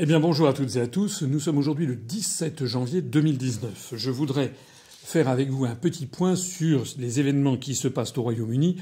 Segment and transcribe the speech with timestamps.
[0.00, 1.22] Eh bien bonjour à toutes et à tous.
[1.22, 3.94] Nous sommes aujourd'hui le 17 janvier 2019.
[3.96, 4.52] Je voudrais
[4.90, 8.76] faire avec vous un petit point sur les événements qui se passent au Royaume-Uni,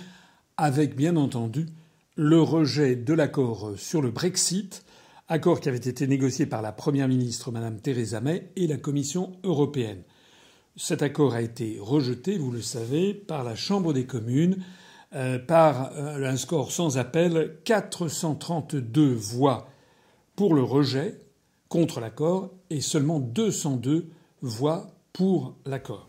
[0.59, 1.69] avec bien entendu
[2.17, 4.85] le rejet de l'accord sur le Brexit,
[5.27, 9.33] accord qui avait été négocié par la Première ministre Madame Theresa May et la Commission
[9.43, 10.03] européenne.
[10.77, 14.59] Cet accord a été rejeté, vous le savez, par la Chambre des communes
[15.15, 19.71] euh, par euh, un score sans appel, 432 voix
[20.37, 21.19] pour le rejet,
[21.69, 24.11] contre l'accord, et seulement 202
[24.43, 26.09] voix pour l'accord.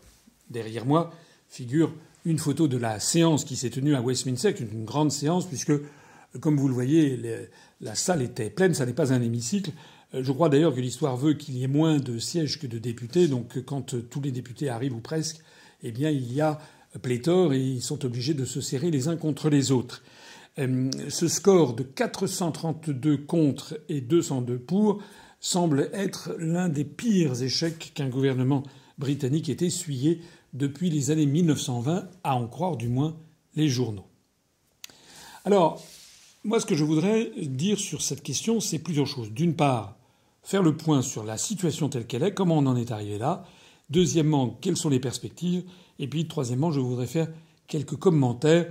[0.50, 1.10] Derrière moi
[1.48, 1.92] figure
[2.24, 5.72] une photo de la séance qui s'est tenue à Westminster, une grande séance, puisque,
[6.40, 7.18] comme vous le voyez,
[7.80, 9.72] la salle était pleine, ça n'est pas un hémicycle.
[10.14, 12.78] Euh, je crois d'ailleurs que l'histoire veut qu'il y ait moins de sièges que de
[12.78, 15.40] députés, donc quand tous les députés arrivent ou presque,
[15.82, 16.58] eh bien il y a
[17.02, 20.02] pléthore et ils sont obligés de se serrer les uns contre les autres.
[20.58, 25.00] Euh, ce score de 432 contre et 202 pour
[25.40, 28.64] semble être l'un des pires échecs qu'un gouvernement
[28.98, 30.20] britannique ait essuyé
[30.52, 33.16] depuis les années 1920, à en croire du moins
[33.54, 34.06] les journaux.
[35.44, 35.80] Alors,
[36.42, 39.30] moi, ce que je voudrais dire sur cette question, c'est plusieurs choses.
[39.30, 39.96] D'une part,
[40.42, 43.44] faire le point sur la situation telle qu'elle est, comment on en est arrivé là.
[43.90, 45.64] Deuxièmement, quelles sont les perspectives.
[45.98, 47.28] Et puis, troisièmement, je voudrais faire
[47.66, 48.66] quelques commentaires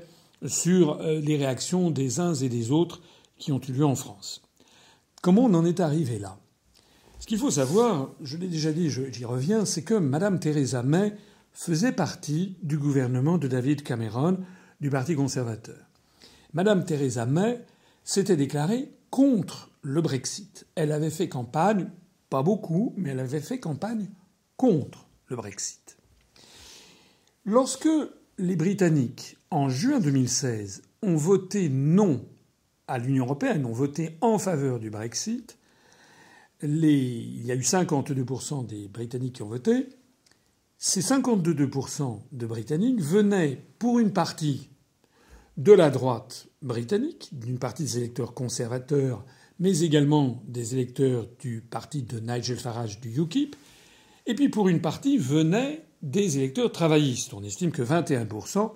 [0.45, 3.01] sur euh, les réactions des uns et des autres
[3.37, 4.41] qui ont eu lieu en France.
[5.21, 6.37] Comment on en est arrivé là?
[7.19, 11.13] Ce qu'il faut savoir, je l'ai déjà dit, j'y reviens, c'est que Mme Theresa May
[11.51, 14.37] faisait partie du gouvernement de David Cameron
[14.79, 15.79] du Parti conservateur.
[16.53, 17.59] Mme Theresa May
[18.03, 20.67] s'était déclarée contre le Brexit.
[20.75, 21.89] Elle avait fait campagne,
[22.29, 24.07] pas beaucoup, mais elle avait fait campagne
[24.55, 25.97] contre le Brexit.
[27.43, 27.89] Lorsque
[28.37, 32.23] les Britanniques, en juin 2016, ont voté non
[32.87, 35.57] à l'Union européenne, ont voté en faveur du Brexit,
[36.63, 39.89] il y a eu 52% des Britanniques qui ont voté.
[40.77, 44.69] Ces 52% de Britanniques venaient pour une partie
[45.57, 49.25] de la droite britannique, d'une partie des électeurs conservateurs,
[49.59, 53.55] mais également des électeurs du parti de Nigel Farage du UKIP,
[54.27, 57.33] et puis pour une partie venaient des électeurs travaillistes.
[57.33, 58.71] On estime que 21%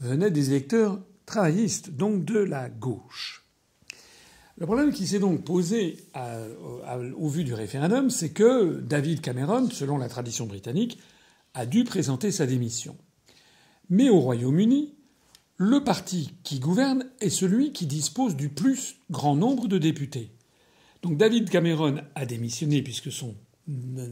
[0.00, 3.44] venaient des électeurs travaillistes, donc de la gauche.
[4.56, 5.96] Le problème qui s'est donc posé
[7.16, 10.98] au vu du référendum, c'est que David Cameron, selon la tradition britannique,
[11.54, 12.96] a dû présenter sa démission.
[13.90, 14.94] Mais au Royaume-Uni,
[15.56, 20.30] le parti qui gouverne est celui qui dispose du plus grand nombre de députés.
[21.02, 23.34] Donc David Cameron a démissionné puisque son,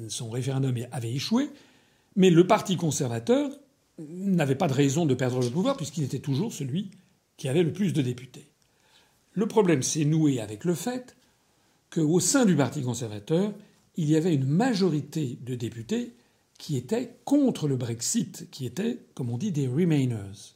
[0.09, 1.51] son référendum avait échoué,
[2.17, 3.51] mais le Parti conservateur
[3.99, 6.91] n'avait pas de raison de perdre le pouvoir puisqu'il était toujours celui
[7.37, 8.47] qui avait le plus de députés.
[9.33, 11.17] Le problème s'est noué avec le fait
[11.91, 13.53] qu'au sein du Parti conservateur,
[13.97, 16.13] il y avait une majorité de députés
[16.59, 20.55] qui étaient contre le Brexit, qui étaient, comme on dit, des Remainers.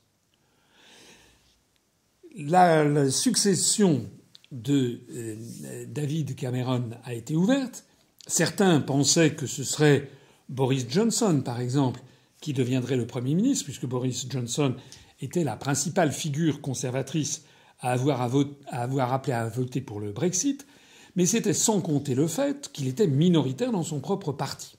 [2.39, 4.09] La, succession
[4.53, 7.85] de euh, David Cameron a été ouverte.
[8.27, 10.09] Certains pensaient que ce serait
[10.49, 12.01] Boris Johnson, par exemple,
[12.41, 14.75] qui deviendrait le Premier ministre, puisque Boris Johnson
[15.21, 17.45] était la principale figure conservatrice
[17.81, 20.67] à avoir, appelé à voter pour le Brexit,
[21.15, 24.77] mais c'était sans compter le fait qu'il était minoritaire dans son propre parti.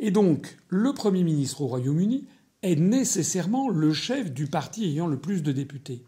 [0.00, 2.26] Et donc, le Premier ministre au Royaume-Uni
[2.62, 6.02] est nécessairement le chef du parti ayant le plus de députés.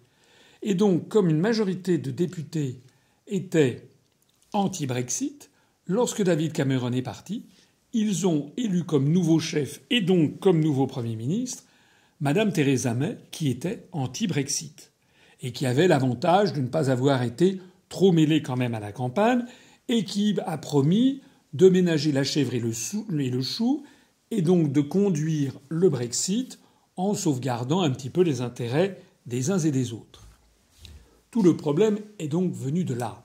[0.63, 2.81] Et donc, comme une majorité de députés
[3.27, 3.89] était
[4.53, 5.51] anti-Brexit,
[5.87, 7.45] lorsque David Cameron est parti,
[7.95, 11.65] ils ont élu comme nouveau chef et donc comme nouveau Premier ministre
[12.21, 14.93] Madame Theresa May, qui était anti-Brexit
[15.43, 18.93] et qui avait l'avantage de ne pas avoir été trop mêlée quand même à la
[18.93, 19.45] campagne
[19.89, 21.23] et qui a promis
[21.53, 22.73] de ménager la chèvre et le,
[23.21, 23.85] et le chou
[24.31, 26.59] et donc de conduire le Brexit
[26.97, 30.29] en sauvegardant un petit peu les intérêts des uns et des autres.
[31.31, 33.25] Tout le problème est donc venu de là.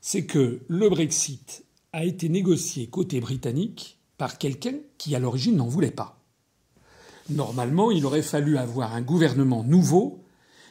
[0.00, 5.68] C'est que le Brexit a été négocié côté britannique par quelqu'un qui à l'origine n'en
[5.68, 6.18] voulait pas.
[7.28, 10.24] Normalement, il aurait fallu avoir un gouvernement nouveau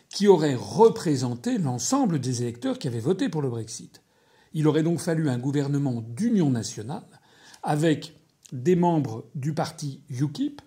[0.09, 4.01] qui aurait représenté l'ensemble des électeurs qui avaient voté pour le Brexit.
[4.53, 7.03] Il aurait donc fallu un gouvernement d'union nationale
[7.61, 8.15] avec
[8.53, 10.61] des membres du parti UKIP,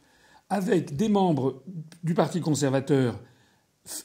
[0.50, 1.62] avec des membres
[2.02, 3.20] du Parti conservateur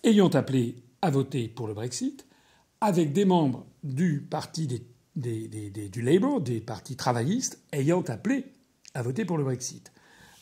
[0.04, 2.26] ayant appelé à voter pour le Brexit,
[2.82, 4.68] avec des membres du parti
[5.16, 8.46] du Labour, des partis travaillistes, ayant appelé
[8.94, 9.92] à voter pour le Brexit.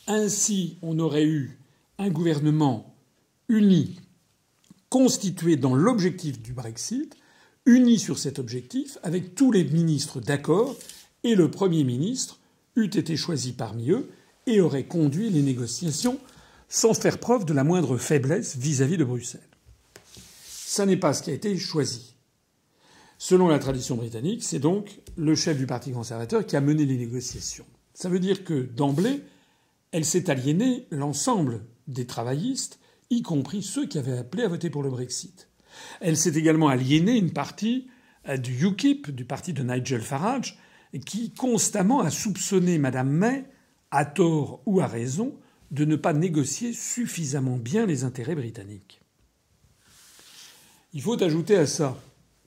[0.07, 1.59] Ainsi, on aurait eu
[1.97, 2.95] un gouvernement
[3.49, 3.99] uni,
[4.89, 7.15] constitué dans l'objectif du Brexit,
[7.65, 10.75] uni sur cet objectif, avec tous les ministres d'accord,
[11.23, 12.39] et le Premier ministre
[12.75, 14.09] eût été choisi parmi eux
[14.47, 16.19] et aurait conduit les négociations
[16.67, 19.41] sans faire preuve de la moindre faiblesse vis-à-vis de Bruxelles.
[20.45, 22.15] Ça n'est pas ce qui a été choisi.
[23.17, 26.97] Selon la tradition britannique, c'est donc le chef du Parti conservateur qui a mené les
[26.97, 27.65] négociations.
[28.01, 29.21] Ça veut dire que d'emblée,
[29.91, 32.79] elle s'est aliénée l'ensemble des travaillistes,
[33.11, 35.49] y compris ceux qui avaient appelé à voter pour le Brexit.
[35.99, 37.89] Elle s'est également aliénée une partie
[38.27, 40.57] euh, du UKIP, du parti de Nigel Farage,
[41.05, 43.45] qui constamment a soupçonné Mme May,
[43.91, 45.35] à tort ou à raison,
[45.69, 48.99] de ne pas négocier suffisamment bien les intérêts britanniques.
[50.93, 52.01] Il faut ajouter à ça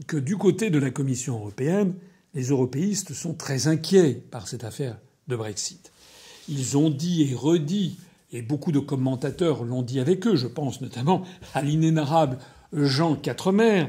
[0.08, 1.94] que du côté de la Commission européenne,
[2.34, 4.98] les européistes sont très inquiets par cette affaire
[5.28, 5.92] de Brexit.
[6.48, 7.98] Ils ont dit et redit,
[8.32, 11.22] et beaucoup de commentateurs l'ont dit avec eux, je pense notamment
[11.54, 12.38] à l'inénarrable
[12.72, 13.86] Jean Quatremer,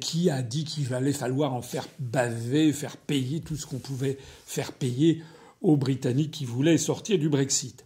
[0.00, 4.18] qui a dit qu'il allait falloir en faire baver, faire payer tout ce qu'on pouvait
[4.46, 5.22] faire payer
[5.62, 7.84] aux Britanniques qui voulaient sortir du Brexit.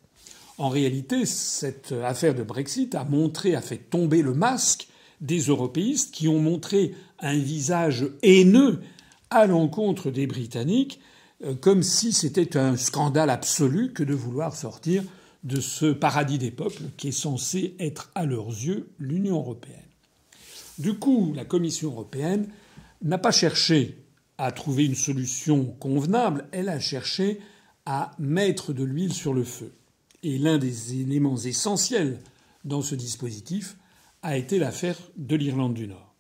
[0.59, 4.89] En réalité, cette affaire de Brexit a montré, a fait tomber le masque
[5.21, 8.81] des européistes qui ont montré un visage haineux
[9.31, 11.01] à l'encontre des Britanniques,
[11.61, 15.03] comme si c'était un scandale absolu que de vouloir sortir
[15.45, 19.79] de ce paradis des peuples qui est censé être à leurs yeux l'Union européenne.
[20.79, 22.49] Du coup, la Commission européenne
[23.03, 23.99] n'a pas cherché
[24.39, 27.41] à trouver une solution convenable, elle a cherché
[27.87, 29.73] à mettre de l'huile sur le feu.
[30.23, 32.19] Et l'un des éléments essentiels
[32.65, 33.77] dans ce dispositif
[34.23, 36.15] a été l'affaire de l'Irlande du Nord.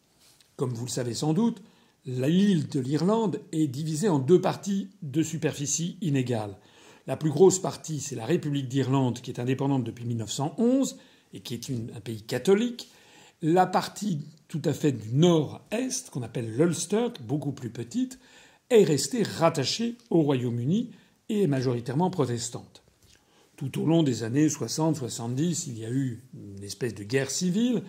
[0.56, 1.62] Comme vous le savez sans doute,
[2.04, 6.56] l'île de l'Irlande est divisée en deux parties de superficie inégale.
[7.06, 10.98] La plus grosse partie, c'est la République d'Irlande, qui est indépendante depuis 1911
[11.34, 12.90] et qui est un pays catholique.
[13.40, 18.18] La partie tout à fait du nord-est, qu'on appelle l'Ulster, beaucoup plus petite,
[18.70, 20.90] est restée rattachée au Royaume-Uni
[21.28, 22.82] et est majoritairement protestante.
[23.56, 27.82] Tout au long des années 60-70, il y a eu une espèce de guerre civile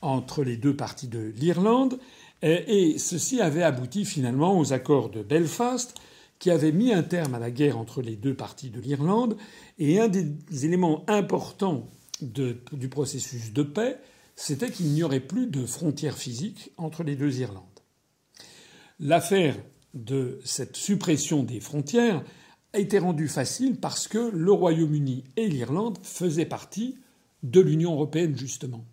[0.00, 1.98] entre les deux parties de l'Irlande,
[2.42, 5.94] et ceci avait abouti finalement aux accords de Belfast,
[6.38, 9.36] qui avaient mis un terme à la guerre entre les deux parties de l'Irlande.
[9.78, 10.26] Et un des
[10.64, 11.88] éléments importants
[12.20, 13.98] du processus de paix,
[14.36, 17.64] c'était qu'il n'y aurait plus de frontières physiques entre les deux Irlandes.
[19.00, 19.56] L'affaire
[19.94, 22.22] de cette suppression des frontières
[22.72, 26.96] a été rendue facile parce que le Royaume-Uni et l'Irlande faisaient partie
[27.42, 28.84] de l'Union européenne, justement.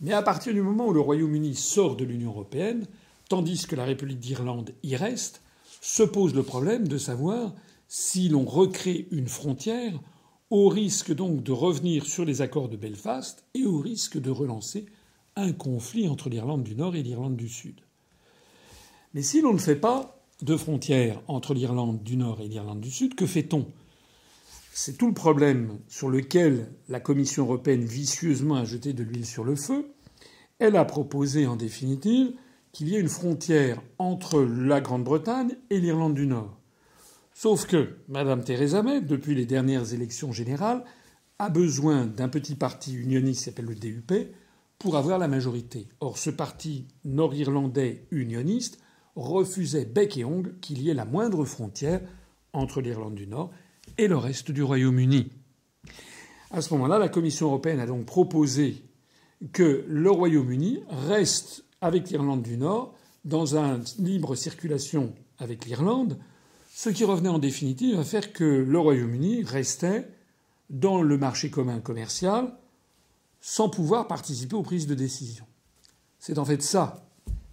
[0.00, 2.86] Mais à partir du moment où le Royaume-Uni sort de l'Union européenne,
[3.28, 5.42] tandis que la République d'Irlande y reste,
[5.80, 7.54] se pose le problème de savoir
[7.88, 9.98] si l'on recrée une frontière,
[10.50, 14.86] au risque donc de revenir sur les accords de Belfast et au risque de relancer
[15.36, 17.80] un conflit entre l'Irlande du Nord et l'Irlande du Sud.
[19.14, 22.90] Mais si l'on ne fait pas de frontière entre l'Irlande du Nord et l'Irlande du
[22.90, 23.66] Sud, que fait-on?
[24.80, 29.42] C'est tout le problème sur lequel la Commission européenne vicieusement a jeté de l'huile sur
[29.42, 29.90] le feu.
[30.60, 32.30] Elle a proposé en définitive
[32.70, 36.56] qu'il y ait une frontière entre la Grande-Bretagne et l'Irlande du Nord.
[37.34, 40.84] Sauf que Mme Theresa May, depuis les dernières élections générales,
[41.40, 44.12] a besoin d'un petit parti unioniste qui s'appelle le DUP
[44.78, 45.88] pour avoir la majorité.
[45.98, 48.78] Or, ce parti nord-irlandais unioniste
[49.16, 52.00] refusait bec et ongle qu'il y ait la moindre frontière
[52.52, 53.50] entre l'Irlande du Nord
[53.98, 55.28] et le reste du Royaume-Uni.
[56.50, 58.82] À ce moment-là, la Commission européenne a donc proposé
[59.52, 66.18] que le Royaume-Uni reste avec l'Irlande du Nord dans une libre circulation avec l'Irlande,
[66.72, 70.08] ce qui revenait en définitive à faire que le Royaume-Uni restait
[70.70, 72.52] dans le marché commun commercial
[73.40, 75.44] sans pouvoir participer aux prises de décision.
[76.18, 77.08] C'est en fait ça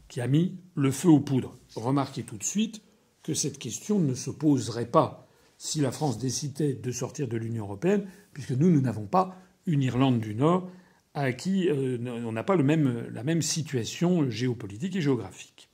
[0.07, 1.57] qui a mis le feu aux poudres.
[1.75, 2.81] Remarquez tout de suite
[3.23, 5.24] que cette question ne se poserait pas
[5.57, 9.35] si la France décidait de sortir de l'Union européenne, puisque nous, nous n'avons pas
[9.65, 10.69] une Irlande du Nord
[11.13, 15.69] à qui euh, on n'a pas la même situation géopolitique et géographique.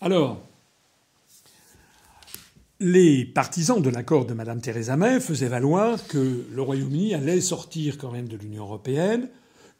[0.00, 0.40] Alors,
[2.80, 7.98] les partisans de l'accord de Mme Theresa May faisaient valoir que le Royaume-Uni allait sortir
[7.98, 9.28] quand même de l'Union européenne,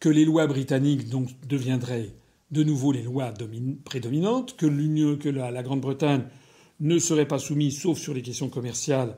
[0.00, 1.08] que les lois britanniques
[1.46, 2.10] deviendraient
[2.50, 3.32] de nouveau les lois
[3.84, 4.66] prédominantes, que,
[5.14, 6.24] que la Grande-Bretagne
[6.80, 9.16] ne serait pas soumis, sauf sur les questions commerciales,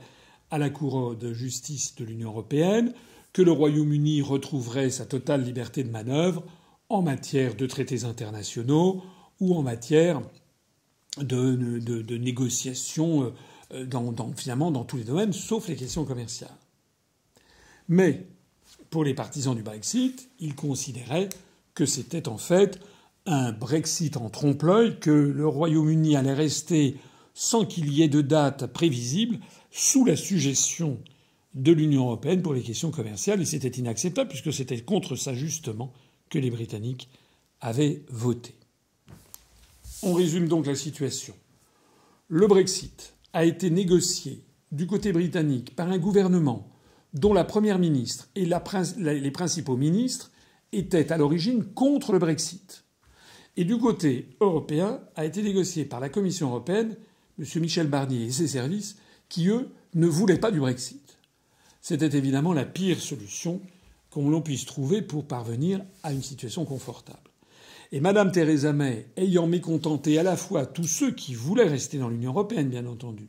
[0.51, 2.93] à la Cour de justice de l'Union européenne,
[3.33, 6.45] que le Royaume-Uni retrouverait sa totale liberté de manœuvre
[6.89, 9.03] en matière de traités internationaux
[9.39, 10.21] ou en matière
[11.19, 13.33] de, négociations
[13.73, 13.87] euh,
[14.37, 16.51] finalement dans tous les domaines, sauf les questions commerciales.
[17.89, 18.27] Mais
[18.91, 21.29] pour les partisans du Brexit, ils considéraient
[21.75, 22.81] que c'était en fait
[23.27, 26.97] un Brexit en trompe-l'œil, que le Royaume-Uni allait rester
[27.35, 29.39] sans qu'il y ait de date prévisible,
[29.71, 30.99] sous la suggestion
[31.55, 33.41] de l'Union européenne pour les questions commerciales.
[33.41, 35.93] Et c'était inacceptable puisque c'était contre ça justement
[36.29, 37.09] que les Britanniques
[37.61, 38.55] avaient voté.
[40.03, 41.35] On résume donc la situation.
[42.29, 46.71] Le Brexit a été négocié du côté britannique par un gouvernement
[47.13, 50.31] dont la première ministre et les principaux ministres
[50.73, 52.85] étaient à l'origine contre le Brexit.
[53.57, 56.97] Et du côté européen a été négocié par la Commission européenne,
[57.41, 57.61] M.
[57.61, 58.97] Michel Barnier et ses services,
[59.29, 61.19] qui, eux, ne voulaient pas du Brexit.
[61.81, 63.61] C'était évidemment la pire solution
[64.11, 67.31] qu'on l'on puisse trouver pour parvenir à une situation confortable.
[67.93, 72.09] Et Mme Theresa May, ayant mécontenté à la fois tous ceux qui voulaient rester dans
[72.09, 73.29] l'Union européenne, bien entendu,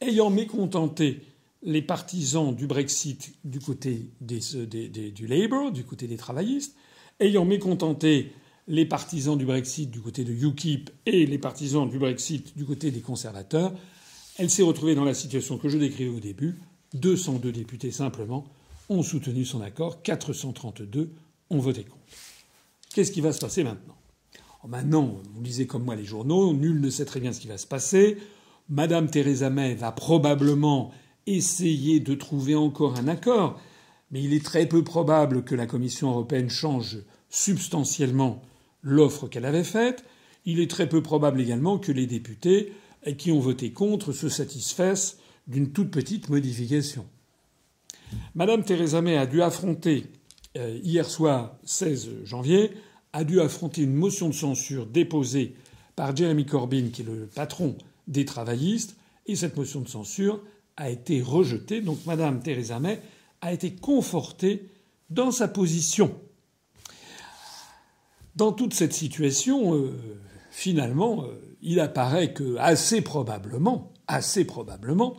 [0.00, 1.22] ayant mécontenté
[1.62, 6.76] les partisans du Brexit du côté du Labour, du côté des travaillistes,
[7.18, 8.32] ayant mécontenté
[8.68, 12.90] les partisans du Brexit du côté de UKIP et les partisans du Brexit du côté
[12.90, 13.72] des conservateurs,
[14.38, 16.58] elle s'est retrouvée dans la situation que je décrivais au début.
[16.94, 18.44] 202 députés simplement
[18.88, 21.10] ont soutenu son accord, 432
[21.50, 21.96] ont voté contre.
[22.94, 23.96] Qu'est-ce qui va se passer maintenant?
[24.66, 27.58] Maintenant, vous lisez comme moi les journaux, nul ne sait très bien ce qui va
[27.58, 28.16] se passer.
[28.68, 30.90] Madame Theresa May va probablement
[31.26, 33.60] essayer de trouver encore un accord,
[34.10, 36.98] mais il est très peu probable que la Commission européenne change
[37.30, 38.42] substantiellement
[38.86, 40.04] l'offre qu'elle avait faite.
[40.44, 42.72] Il est très peu probable également que les députés
[43.18, 47.04] qui ont voté contre se satisfassent d'une toute petite modification.
[48.36, 50.06] Madame Theresa May a dû affronter
[50.56, 52.70] euh, hier soir 16 janvier
[53.12, 55.54] a dû affronter une motion de censure déposée
[55.96, 57.76] par Jeremy Corbyn, qui est le patron
[58.06, 60.40] des travaillistes, et cette motion de censure
[60.76, 61.80] a été rejetée.
[61.80, 63.00] Donc Madame Theresa May
[63.40, 64.68] a été confortée
[65.10, 66.14] dans sa position.
[68.36, 69.98] Dans toute cette situation, euh,
[70.50, 75.16] finalement, euh, il apparaît que assez probablement, assez probablement,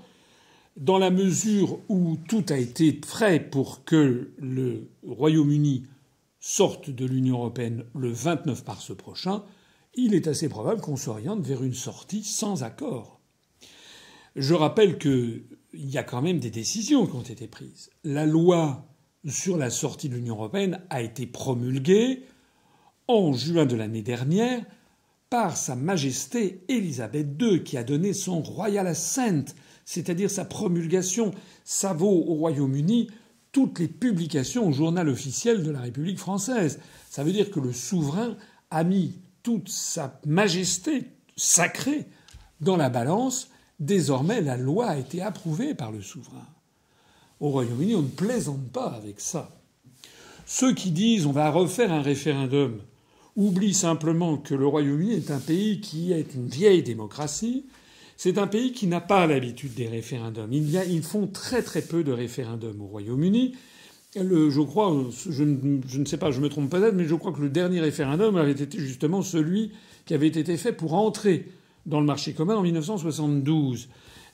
[0.77, 5.87] dans la mesure où tout a été prêt pour que le Royaume-Uni
[6.39, 9.43] sorte de l'Union européenne le 29 mars prochain,
[9.95, 13.19] il est assez probable qu'on s'oriente vers une sortie sans accord.
[14.35, 15.41] Je rappelle qu'il
[15.73, 17.89] y a quand même des décisions qui ont été prises.
[18.03, 18.85] La loi
[19.27, 22.23] sur la sortie de l'Union européenne a été promulguée
[23.07, 24.63] en juin de l'année dernière
[25.29, 29.53] par Sa Majesté Élisabeth II, qui a donné son royal assent
[29.87, 31.31] c'est-à-dire sa promulgation.
[31.63, 33.09] Ça vaut au Royaume-Uni
[33.53, 36.79] toutes les publications au journal officiel de la République française.
[37.09, 38.35] Ça veut dire que le souverain
[38.69, 41.05] a mis toute sa majesté
[41.37, 42.05] sacrée
[42.59, 43.49] dans la balance.
[43.79, 46.47] Désormais, la loi a été approuvée par le souverain.
[47.39, 49.57] Au Royaume-Uni, on ne plaisante pas avec ça.
[50.45, 52.81] Ceux qui disent on va refaire un référendum
[53.37, 57.65] oublient simplement que le Royaume-Uni est un pays qui est une vieille démocratie,
[58.17, 60.51] c'est un pays qui n'a pas l'habitude des référendums.
[60.51, 63.55] Il y a, ils font très très peu de référendums au Royaume-Uni.
[64.15, 64.91] je crois,
[65.29, 68.35] je ne, sais pas, je me trompe peut-être, mais je crois que le dernier référendum
[68.35, 69.71] avait été justement celui
[70.07, 71.45] qui avait été fait pour entrer
[71.85, 73.87] dans le marché commun en 1972.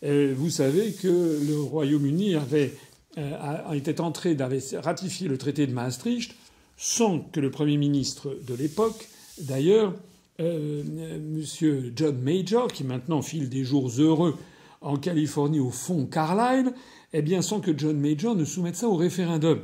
[0.06, 2.74] Euh, vous savez que le Royaume-Uni avait
[3.18, 6.36] euh, entré, avait ratifié le traité de Maastricht
[6.78, 9.08] sans que le Premier ministre de l'époque,
[9.40, 9.94] d'ailleurs,
[10.40, 10.84] euh,
[11.20, 14.36] Monsieur John Major, qui maintenant file des jours heureux
[14.82, 16.74] en Californie au fond Carlyle,
[17.14, 19.62] eh bien sans que John Major ne soumette ça au référendum.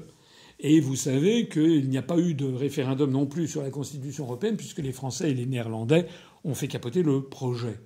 [0.60, 4.26] Et vous savez qu'il n'y a pas eu de référendum non plus sur la Constitution
[4.26, 6.06] européenne, puisque les Français et les Néerlandais
[6.44, 7.80] ont fait capoter le projet.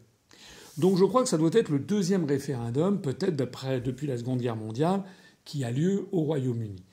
[0.77, 4.55] Donc je crois que ça doit être le deuxième référendum, peut-être depuis la Seconde Guerre
[4.55, 5.03] mondiale,
[5.45, 6.83] qui a lieu au Royaume-Uni.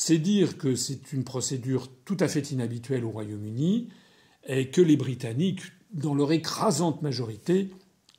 [0.00, 3.88] C'est dire que c'est une procédure tout à fait inhabituelle au Royaume-Uni
[4.46, 5.62] et que les Britanniques,
[5.92, 7.70] dans leur écrasante majorité,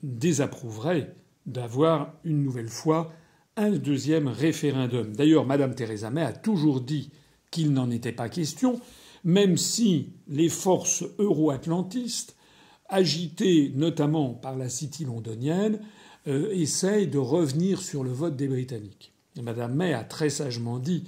[0.03, 3.13] désapprouveraient d'avoir une nouvelle fois
[3.55, 5.15] un deuxième référendum.
[5.15, 7.11] D'ailleurs, Mme Theresa May a toujours dit
[7.49, 8.81] qu'il n'en était pas question,
[9.23, 12.35] même si les forces euro-atlantistes,
[12.89, 15.79] agitées notamment par la City londonienne,
[16.27, 19.13] euh, essayent de revenir sur le vote des Britanniques.
[19.41, 21.05] Mme May a très sagement dit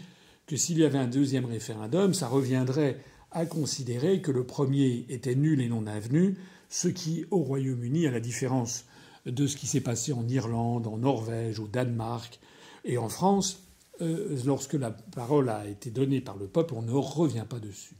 [0.51, 2.97] que s'il y avait un deuxième référendum, ça reviendrait
[3.31, 8.11] a considéré que le premier était nul et non avenu, ce qui, au Royaume-Uni, à
[8.11, 8.83] la différence
[9.25, 12.37] de ce qui s'est passé en Irlande, en Norvège, au Danemark
[12.83, 13.63] et en France,
[14.01, 17.95] euh, lorsque la parole a été donnée par le peuple, on ne revient pas dessus.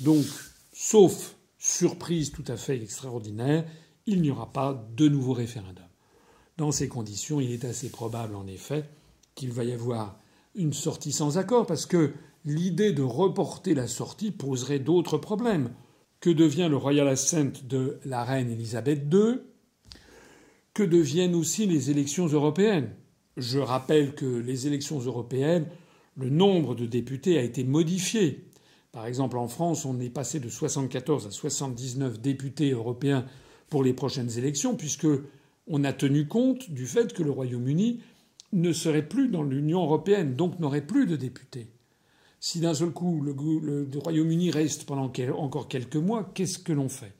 [0.00, 0.24] Donc,
[0.72, 3.64] sauf surprise tout à fait extraordinaire,
[4.06, 5.86] il n'y aura pas de nouveau référendum.
[6.56, 8.88] Dans ces conditions, il est assez probable, en effet,
[9.36, 10.18] qu'il va y avoir
[10.56, 12.12] une sortie sans accord, parce que
[12.44, 15.70] l'idée de reporter la sortie poserait d'autres problèmes.
[16.20, 19.40] Que devient le Royal Assent de la reine Elisabeth II
[20.72, 22.90] que deviennent aussi les élections européennes?
[23.36, 25.66] Je rappelle que les élections européennes,
[26.16, 28.46] le nombre de députés a été modifié.
[28.92, 33.26] Par exemple, en France, on est passé de 74 à 79 députés européens
[33.68, 35.06] pour les prochaines élections, puisque
[35.66, 38.00] on a tenu compte du fait que le Royaume-Uni
[38.52, 41.68] ne serait plus dans l'Union européenne, donc n'aurait plus de députés.
[42.40, 47.14] Si d'un seul coup le, Royaume-Uni reste pendant encore quelques mois, qu'est-ce que l'on fait?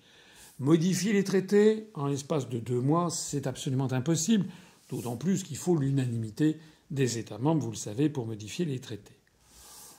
[0.59, 4.47] Modifier les traités en l'espace de deux mois, c'est absolument impossible,
[4.91, 6.59] d'autant plus qu'il faut l'unanimité
[6.91, 9.19] des États membres, vous le savez, pour modifier les traités.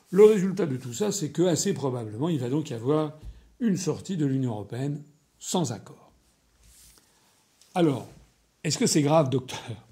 [0.09, 3.19] Le résultat de tout ça, c'est que assez probablement, il va donc y avoir
[3.59, 5.03] une sortie de l'Union européenne
[5.39, 6.11] sans accord.
[7.75, 8.07] Alors,
[8.63, 9.86] est-ce que c'est grave, docteur?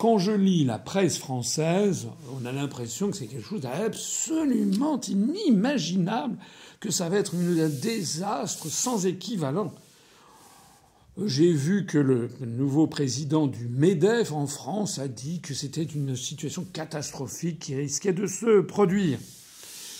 [0.00, 6.38] Quand je lis la presse française, on a l'impression que c'est quelque chose d'absolument inimaginable,
[6.80, 9.74] que ça va être un désastre sans équivalent.
[11.22, 16.16] J'ai vu que le nouveau président du MEDEF en France a dit que c'était une
[16.16, 19.18] situation catastrophique qui risquait de se produire.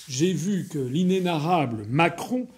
[0.09, 2.49] J'ai vu que l'inénarrable Macron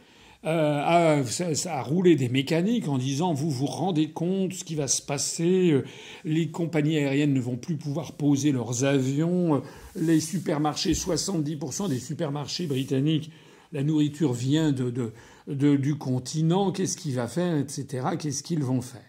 [0.45, 1.23] euh,
[1.67, 5.71] a, roulé des mécaniques en disant vous vous rendez compte ce qui va se passer,
[5.71, 5.85] euh,
[6.25, 9.61] les compagnies aériennes ne vont plus pouvoir poser leurs avions, euh,
[9.95, 13.31] les supermarchés, 70% des supermarchés britanniques,
[13.71, 15.13] la nourriture vient de,
[15.47, 18.09] du continent, qu'est-ce qu'il va faire, etc.
[18.19, 19.01] Qu'est-ce qu'ils vont faire?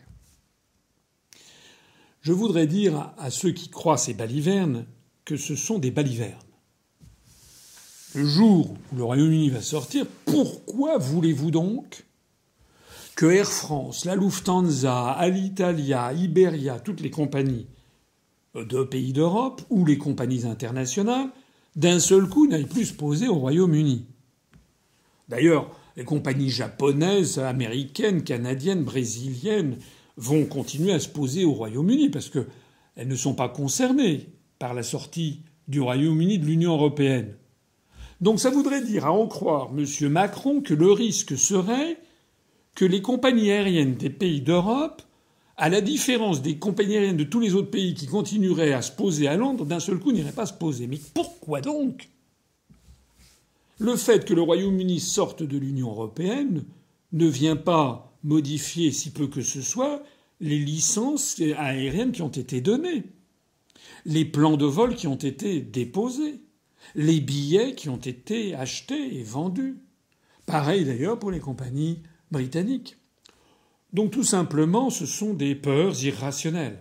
[2.22, 4.86] Je voudrais dire à ceux qui croient ces balivernes
[5.26, 6.38] que ce sont des balivernes.
[8.16, 12.06] Le jour où le Royaume-Uni va sortir, pourquoi voulez-vous donc
[13.16, 17.66] que Air France, la Lufthansa, Alitalia, Iberia, toutes les compagnies
[18.54, 21.30] de pays d'Europe ou les compagnies internationales,
[21.76, 24.06] d'un seul coup n'aillent plus se poser au Royaume-Uni?
[25.28, 29.78] D'ailleurs, les compagnies japonaises, américaines, canadiennes, brésiliennes
[30.18, 34.28] vont continuer à se poser au Royaume-Uni parce qu'elles ne sont pas concernées
[34.60, 37.34] par la sortie du Royaume-Uni de l'Union européenne.
[38.24, 39.86] Donc ça voudrait dire, à en croire M.
[40.10, 41.98] Macron, que le risque serait
[42.74, 45.02] que les compagnies aériennes des pays d'Europe,
[45.58, 48.94] à la différence des compagnies aériennes de tous les autres pays qui continueraient à se
[48.94, 50.88] poser à Londres, d'un seul coup n'iraient pas se poser.
[50.88, 52.08] Mais pourquoi donc?
[53.78, 56.64] Le fait que le Royaume-Uni sorte de l'Union européenne
[57.12, 60.02] ne vient pas modifier, si peu que ce soit,
[60.40, 63.04] les licences aériennes qui ont été données,
[64.06, 66.40] les plans de vol qui ont été déposés,
[66.96, 69.78] les billets qui ont été achetés et vendus.
[70.46, 72.00] Pareil d'ailleurs pour les compagnies
[72.32, 72.98] britanniques.
[73.94, 76.80] Donc tout simplement, ce sont des peurs irrationnelles.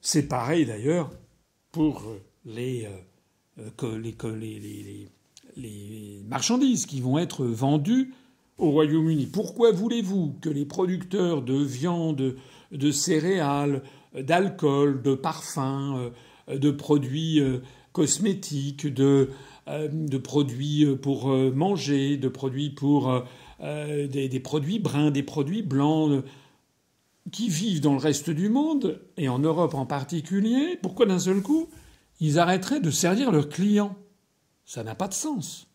[0.00, 1.10] C'est pareil d'ailleurs
[1.70, 2.04] pour
[2.44, 2.88] les,
[6.26, 8.14] marchandises qui vont être vendues
[8.58, 9.26] au Royaume-Uni.
[9.26, 12.36] Pourquoi voulez-vous que les producteurs de viande,
[12.72, 13.82] de céréales,
[14.14, 16.12] d'alcool, de parfums,
[16.48, 17.58] euh, de produits euh,
[17.92, 19.30] cosmétiques, de,
[19.68, 23.22] euh, de produits pour manger, de produits pour
[23.60, 26.24] des, des, produits bruns, des produits blancs,
[27.30, 31.42] qui vivent dans le reste du monde, et en Europe en particulier, pourquoi d'un seul
[31.42, 31.68] coup
[32.20, 33.96] ils arrêteraient de servir leurs clients?
[34.64, 35.66] Ça n'a pas de sens.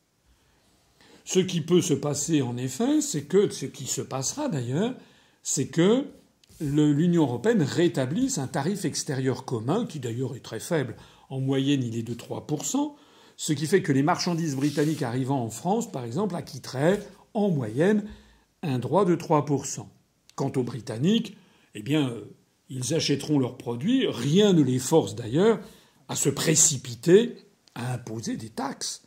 [1.25, 4.95] Ce qui peut se passer, en effet, c'est que, ce qui se passera d'ailleurs,
[5.43, 6.05] c'est que
[6.61, 10.95] l'Union européenne rétablisse un tarif extérieur commun, qui d'ailleurs est très faible.
[11.29, 12.93] En moyenne, il est de 3%,
[13.35, 17.01] ce qui fait que les marchandises britanniques arrivant en France, par exemple, acquitteraient
[17.33, 18.03] en moyenne
[18.63, 19.85] un droit de 3%.
[20.35, 21.37] Quant aux Britanniques,
[21.75, 22.35] eh bien, euh,
[22.69, 25.59] ils achèteront leurs produits, rien ne les force d'ailleurs
[26.07, 27.35] à se précipiter
[27.75, 29.03] à imposer des taxes.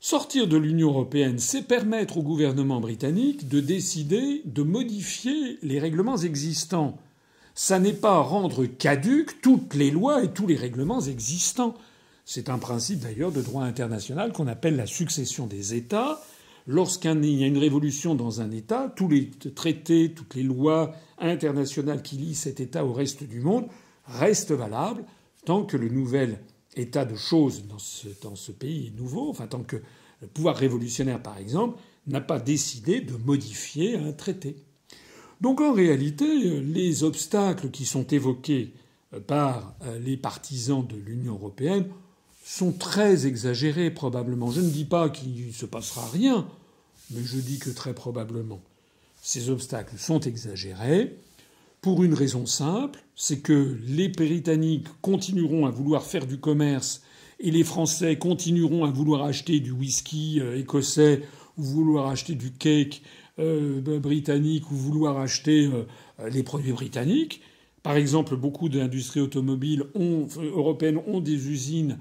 [0.00, 6.16] Sortir de l'Union européenne, c'est permettre au gouvernement britannique de décider de modifier les règlements
[6.16, 6.98] existants.
[7.54, 11.74] Ça n'est pas rendre caduques toutes les lois et tous les règlements existants.
[12.24, 16.22] C'est un principe d'ailleurs de droit international qu'on appelle la succession des États.
[16.66, 22.02] Lorsqu'il y a une révolution dans un État, tous les traités, toutes les lois internationales
[22.02, 23.66] qui lient cet État au reste du monde
[24.06, 25.04] restent valables
[25.44, 26.38] tant que le nouvel
[26.76, 29.76] état de choses dans ce, pays nouveau, enfin tant que
[30.20, 34.56] le pouvoir révolutionnaire, par exemple, n'a pas décidé de modifier un traité.
[35.42, 38.72] Donc en réalité, les obstacles qui sont évoqués
[39.26, 41.86] par les partisans de l'Union européenne
[42.44, 44.50] sont très exagérés probablement.
[44.50, 46.46] Je ne dis pas qu'il ne se passera rien,
[47.10, 48.62] mais je dis que très probablement
[49.22, 51.16] ces obstacles sont exagérés
[51.80, 57.02] pour une raison simple, c'est que les Britanniques continueront à vouloir faire du commerce
[57.40, 61.22] et les Français continueront à vouloir acheter du whisky euh, écossais
[61.58, 67.40] ou vouloir acheter du cake euh, britannique ou vouloir acheter euh, les produits britanniques.
[67.82, 71.98] Par exemple, beaucoup d'industries automobiles ont, européennes ont des usines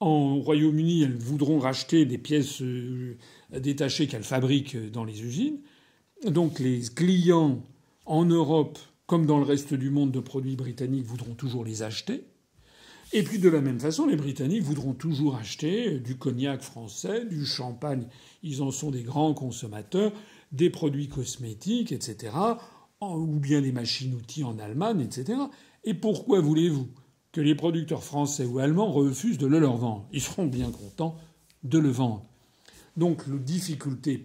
[0.00, 1.02] en Royaume-Uni.
[1.02, 3.16] Elles voudront racheter des pièces euh,
[3.52, 5.60] détachées qu'elles fabriquent dans les usines.
[6.26, 7.62] Donc les clients
[8.06, 12.24] en Europe, comme dans le reste du monde de produits britanniques, voudront toujours les acheter.
[13.12, 17.44] Et puis de la même façon, les Britanniques voudront toujours acheter du cognac français, du
[17.44, 18.06] champagne,
[18.44, 20.12] ils en sont des grands consommateurs,
[20.52, 22.34] des produits cosmétiques, etc.,
[23.00, 25.38] ou bien des machines-outils en Allemagne, etc.
[25.84, 26.88] Et pourquoi voulez-vous
[27.32, 30.06] que les producteurs français ou allemands refusent de le leur vendre?
[30.12, 31.16] Ils seront bien contents
[31.62, 32.26] de le vendre.
[32.96, 34.22] Donc la difficulté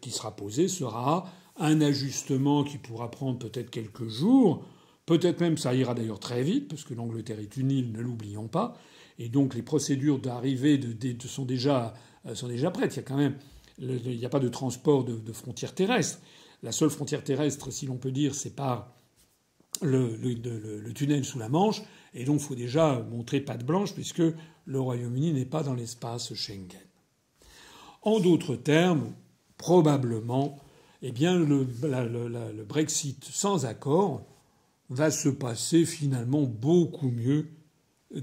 [0.00, 4.64] qui sera posée sera un ajustement qui pourra prendre peut-être quelques jours,
[5.10, 8.46] Peut-être même ça ira d'ailleurs très vite, parce que l'Angleterre est une île, ne l'oublions
[8.46, 8.78] pas.
[9.18, 10.78] Et donc les procédures d'arrivée
[11.26, 11.94] sont, déjà,
[12.26, 12.94] euh, sont déjà prêtes.
[12.94, 13.34] Il y a quand même.
[13.80, 16.20] Il n'y a pas de transport de, frontières terrestres.
[16.62, 18.94] La seule frontière terrestre, si l'on peut dire, c'est par
[19.82, 21.82] le, tunnel sous la Manche.
[22.14, 24.22] Et donc il faut déjà montrer patte blanche, puisque
[24.66, 26.68] le Royaume-Uni n'est pas dans l'espace Schengen.
[28.02, 29.12] En d'autres termes,
[29.56, 30.58] probablement,
[31.02, 34.22] eh bien, le Brexit sans accord
[34.90, 37.48] va se passer finalement beaucoup mieux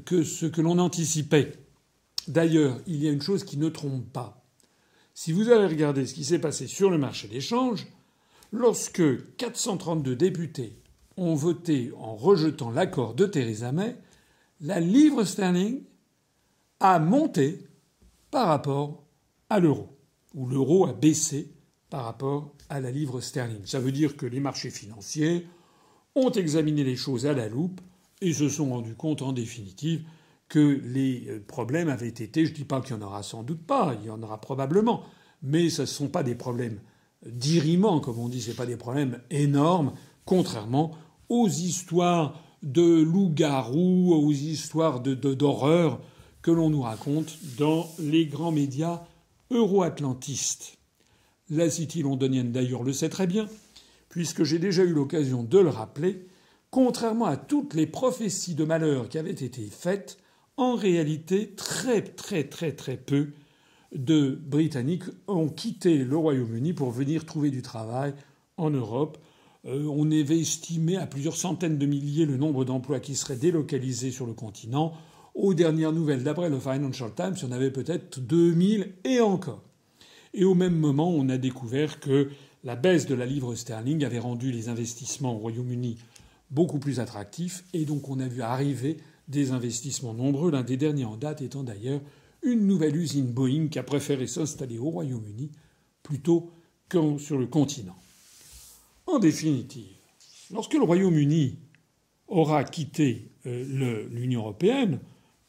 [0.06, 1.54] que ce que l'on anticipait.
[2.28, 4.47] D'ailleurs, il y a une chose qui ne trompe pas.
[5.20, 7.88] Si vous avez regardé ce qui s'est passé sur le marché d'échange,
[8.52, 9.02] lorsque
[9.38, 10.78] 432 députés
[11.18, 13.96] ont voté en rejetant l'accord de Theresa May,
[14.62, 15.82] la livre sterling
[16.80, 17.68] a monté
[18.30, 19.08] par rapport
[19.50, 19.98] à l'euro,
[20.36, 21.52] ou l'euro a baissé
[21.90, 23.66] par rapport à la livre sterling.
[23.66, 25.48] Ça veut dire que les marchés financiers
[26.14, 27.82] ont examiné les choses à la loupe
[28.22, 30.04] et se sont rendus compte en définitive
[30.50, 33.44] que les euh, problèmes avaient été, je ne dis pas qu'il y en aura sans
[33.44, 35.04] doute pas, il y en aura probablement,
[35.42, 36.80] mais ce ne sont pas des problèmes
[37.26, 39.94] dirimants, comme on dit, ce pas des problèmes énormes,
[40.26, 40.92] contrairement
[41.30, 46.00] aux histoires de loups-garous, aux histoires d'horreur
[46.42, 49.04] que l'on nous raconte dans les grands médias
[49.52, 50.78] euro-atlantistes.
[51.50, 53.48] La City londonienne d'ailleurs le sait très bien
[54.10, 56.26] puisque j'ai déjà eu l'occasion de le rappeler,
[56.72, 60.18] contrairement à toutes les prophéties de malheur qui avaient été faites,
[60.58, 63.30] en réalité, très très très très peu
[63.96, 68.14] de Britanniques ont quitté le Royaume-Uni pour venir trouver du travail
[68.58, 69.18] en Europe.
[69.66, 74.12] Euh, on avait estimé à plusieurs centaines de milliers le nombre d'emplois qui seraient délocalisés
[74.12, 74.94] sur le continent.
[75.36, 79.62] Aux dernières nouvelles, d'après le Financial Times, il y en avait peut-être 2000 et encore.
[80.34, 82.30] Et au même moment, on a découvert que
[82.64, 85.98] la baisse de la livre sterling avait rendu les investissements au Royaume-Uni
[86.50, 91.06] beaucoup plus attractifs et donc on a vu arriver des investissements nombreux, l'un des derniers
[91.06, 92.02] en date étant d'ailleurs
[92.44, 95.52] une nouvelle usine Boeing qui a préféré s'installer au Royaume-Uni
[96.04, 96.52] plutôt
[96.90, 97.98] que sur le continent.
[99.06, 99.98] En définitive,
[100.52, 101.58] lorsque le Royaume-Uni
[102.28, 105.00] aura quitté euh, l'Union européenne,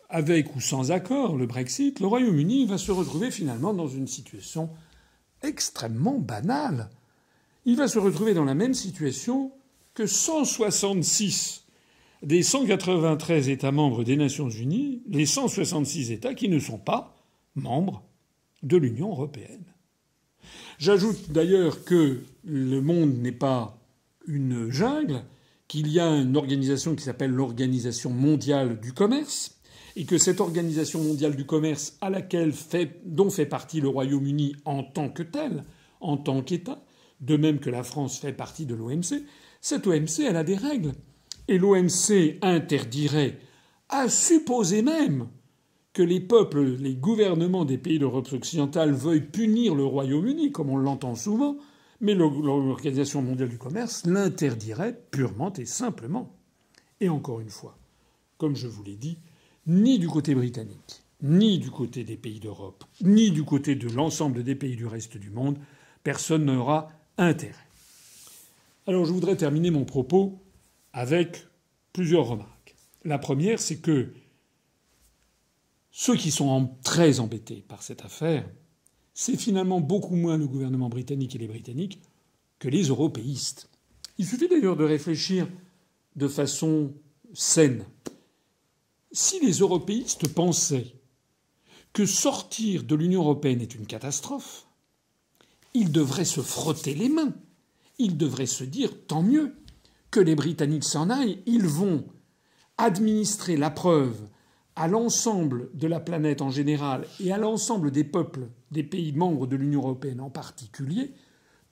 [0.08, 4.70] avec ou sans accord, le Brexit, le Royaume-Uni va se retrouver finalement dans une situation
[5.42, 6.90] extrêmement banale
[7.68, 9.52] il va se retrouver dans la même situation
[9.92, 11.66] que 166
[12.22, 17.14] des 193 États membres des Nations Unies, les 166 États qui ne sont pas
[17.54, 18.02] membres
[18.62, 19.64] de l'Union européenne.
[20.78, 23.78] J'ajoute d'ailleurs que le monde n'est pas
[24.26, 25.22] une jungle,
[25.66, 29.58] qu'il y a une organisation qui s'appelle l'Organisation mondiale du commerce,
[29.96, 34.54] et que cette organisation mondiale du commerce, à laquelle fait, dont fait partie le Royaume-Uni
[34.64, 35.64] en tant que tel,
[36.00, 36.82] en tant qu'État,
[37.20, 39.24] de même que la France fait partie de l'OMC,
[39.60, 40.92] cette OMC, elle a des règles.
[41.48, 43.38] Et l'OMC interdirait,
[43.88, 45.28] à supposer même
[45.94, 50.76] que les peuples, les gouvernements des pays d'Europe occidentale veuillent punir le Royaume-Uni, comme on
[50.76, 51.56] l'entend souvent,
[52.00, 56.36] mais l'Organisation mondiale du commerce l'interdirait purement et simplement.
[57.00, 57.78] Et encore une fois,
[58.36, 59.18] comme je vous l'ai dit,
[59.66, 64.44] ni du côté britannique, ni du côté des pays d'Europe, ni du côté de l'ensemble
[64.44, 65.58] des pays du reste du monde,
[66.04, 67.54] personne n'aura intérêt.
[68.86, 70.38] Alors je voudrais terminer mon propos
[70.98, 71.46] avec
[71.92, 72.74] plusieurs remarques.
[73.04, 74.12] La première, c'est que
[75.92, 78.44] ceux qui sont très embêtés par cette affaire,
[79.14, 82.00] c'est finalement beaucoup moins le gouvernement britannique et les Britanniques
[82.58, 83.70] que les européistes.
[84.18, 85.46] Il suffit d'ailleurs de réfléchir
[86.16, 86.92] de façon
[87.32, 87.84] saine.
[89.12, 90.96] Si les européistes pensaient
[91.92, 94.66] que sortir de l'Union européenne est une catastrophe,
[95.74, 97.34] ils devraient se frotter les mains.
[97.98, 99.54] Ils devraient se dire tant mieux
[100.10, 101.42] que les Britanniques s'en aillent.
[101.46, 102.04] Ils vont
[102.76, 104.16] administrer la preuve
[104.76, 109.46] à l'ensemble de la planète en général et à l'ensemble des peuples des pays membres
[109.46, 111.12] de l'Union européenne en particulier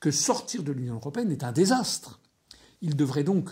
[0.00, 2.20] que sortir de l'Union européenne est un désastre.
[2.82, 3.50] Ils devraient donc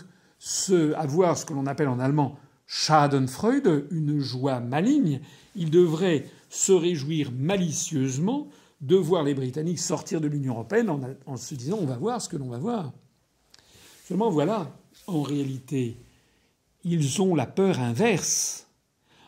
[0.95, 5.21] avoir ce que l'on appelle en allemand Schadenfreude, une joie maligne.
[5.55, 8.47] Il devrait se réjouir malicieusement
[8.81, 10.89] de voir les Britanniques sortir de l'Union européenne
[11.25, 12.91] en, se disant on va voir ce que l'on va voir.
[14.07, 14.71] Seulement voilà,
[15.07, 15.97] en réalité,
[16.83, 18.67] ils ont la peur inverse.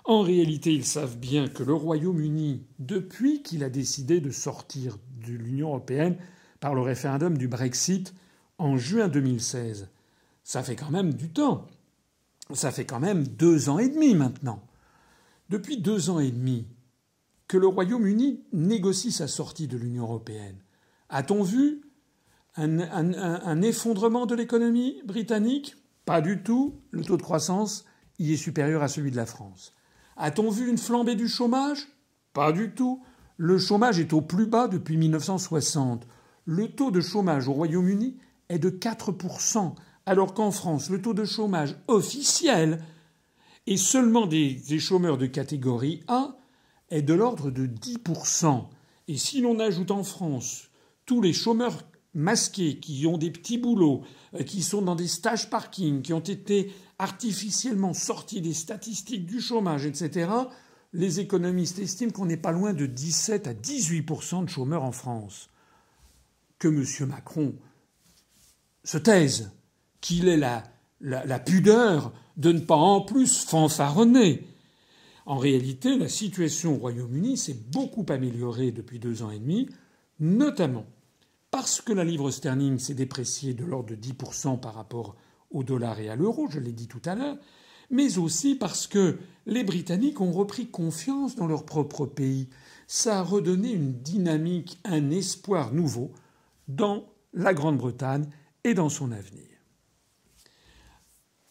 [0.05, 5.33] En réalité, ils savent bien que le Royaume-Uni, depuis qu'il a décidé de sortir de
[5.33, 6.15] l'Union européenne
[6.59, 8.13] par le référendum du Brexit
[8.59, 9.89] en juin 2016,
[10.43, 11.65] ça fait quand même du temps.
[12.53, 14.61] Ça fait quand même deux ans et demi maintenant.
[15.49, 16.67] Depuis deux ans et demi
[17.47, 20.59] que le Royaume-Uni négocie sa sortie de l'Union européenne,
[21.09, 21.81] a-t-on vu
[22.57, 25.75] un, effondrement de l'économie britannique?
[26.05, 26.81] Pas du tout.
[26.91, 27.85] Le taux de croissance
[28.19, 29.73] y est supérieur à celui de la France.
[30.15, 31.87] A-t-on vu une flambée du chômage?
[32.33, 33.03] Pas du tout.
[33.37, 36.07] Le chômage est au plus bas depuis 1960.
[36.45, 38.17] Le taux de chômage au Royaume-Uni
[38.49, 42.79] est de 4%, alors qu'en France, le taux de chômage officiel
[43.67, 46.37] est seulement des, chômeurs de catégorie A
[46.89, 48.65] est de l'ordre de 10%.
[49.09, 50.69] Et si l'on ajoute en France
[51.05, 51.83] tous les chômeurs
[52.17, 54.01] masqués qui ont des petits boulots,
[54.33, 59.39] euh, qui sont dans des stages parking, qui ont été artificiellement sortis des statistiques du
[59.39, 60.29] chômage, etc.,
[60.93, 65.49] les économistes estiment qu'on n'est pas loin de 17 à 18% de chômeurs en France.
[66.59, 67.09] Que M.
[67.09, 67.53] Macron
[68.83, 69.51] se taise,
[70.01, 70.63] qu'il ait la,
[71.01, 74.47] la, pudeur de ne pas en plus fanfaronner.
[75.25, 79.69] En réalité, la situation au Royaume-Uni s'est beaucoup améliorée depuis deux ans et demi,
[80.19, 80.85] notamment
[81.51, 85.15] parce que la livre sterling s'est dépréciée de l'ordre de 10% par rapport
[85.51, 87.37] au dollar et à l'euro, je l'ai dit tout à l'heure,
[87.89, 92.49] mais aussi parce que les Britanniques ont repris confiance dans leur propre pays.
[92.85, 96.11] Ça a redonné une dynamique, un espoir nouveau
[96.67, 98.27] dans la Grande-Bretagne
[98.63, 99.45] et dans son avenir.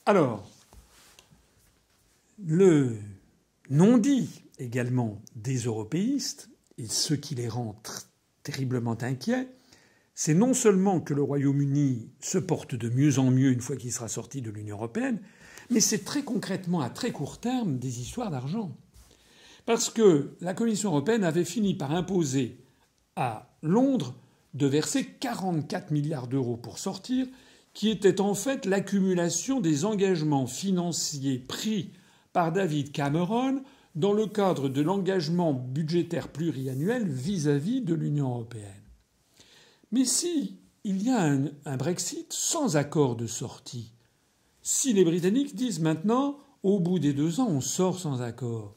[0.04, 0.48] Alors,
[2.44, 2.96] le
[3.70, 7.80] non-dit également des européistes, et ce qui les rend
[8.42, 9.48] terriblement inquiets,
[10.18, 13.92] c'est non seulement que le Royaume-Uni se porte de mieux en mieux une fois qu'il
[13.92, 15.20] sera sorti de l'Union européenne,
[15.68, 18.74] mais c'est très concrètement, à très court terme, des histoires d'argent.
[19.66, 22.64] Parce que la Commission européenne avait fini par imposer
[23.14, 24.14] à Londres
[24.54, 27.26] de verser 44 milliards d'euros pour sortir,
[27.74, 31.90] qui était en fait l'accumulation des engagements financiers pris
[32.32, 33.62] par David Cameron
[33.94, 38.85] dans le cadre de l'engagement budgétaire pluriannuel vis-à-vis de l'Union européenne.
[39.92, 43.92] Mais si il y a un, Brexit sans accord de sortie,
[44.62, 48.76] si les Britanniques disent maintenant, au bout des deux ans, on sort sans accord,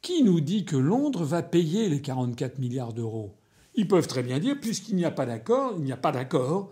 [0.00, 3.36] qui nous dit que Londres va payer les 44 milliards d'euros?
[3.74, 6.70] Ils peuvent très bien dire, puisqu'il n'y a pas d'accord, il n'y a pas d'accord.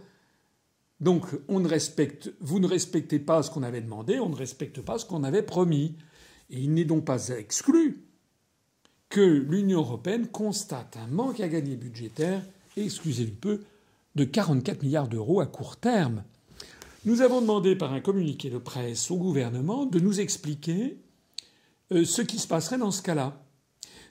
[1.00, 5.24] Donc vous ne respectez pas ce qu'on avait demandé, on ne respecte pas ce qu'on
[5.24, 5.96] avait promis.
[6.50, 8.04] Et il n'est donc pas exclu
[9.08, 12.42] que l'Union européenne constate un manque à gagner budgétaire,
[12.76, 13.60] excusez le peu,
[14.14, 16.24] de 44 milliards d'euros à court terme.
[17.04, 20.98] Nous avons demandé par un communiqué de presse au gouvernement de nous expliquer
[21.92, 23.42] euh, ce qui se passerait dans ce cas-là.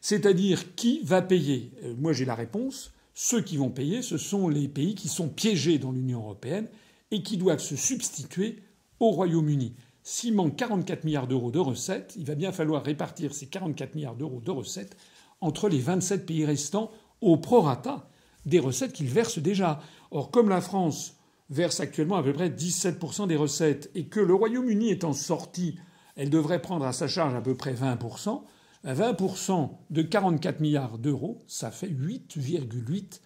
[0.02, 1.72] C'est-à-dire qui va payer?
[1.84, 2.92] Euh, Moi j'ai la réponse.
[3.14, 6.68] Ceux qui vont payer, ce sont les pays qui sont piégés dans l'Union européenne
[7.12, 8.64] et qui doivent se substituer
[9.00, 9.76] au Royaume-Uni.
[10.04, 14.16] S'il manque 44 milliards d'euros de recettes, il va bien falloir répartir ces 44 milliards
[14.16, 14.96] d'euros de recettes
[15.42, 16.92] entre les 27 pays restants
[17.22, 18.09] au prorata
[18.46, 19.82] des recettes qu'ils versent déjà.
[20.12, 21.16] Or, comme la France
[21.50, 25.80] verse actuellement à peu près 17% des recettes et que le Royaume-Uni étant sorti,
[26.16, 28.44] elle devrait prendre à sa charge à peu près 20%,
[28.86, 33.20] 20% de 44 milliards d'euros, ça fait 8,8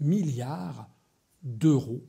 [0.00, 0.88] milliards
[1.42, 2.02] d'euros.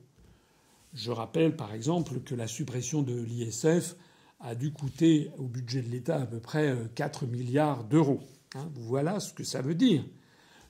[0.94, 3.96] Je rappelle par exemple que la suppression de l'ISF
[4.40, 8.20] a dû coûter au budget de l'État à peu près 4 euh, milliards d'euros.
[8.54, 10.04] Hein, voilà ce que ça veut dire.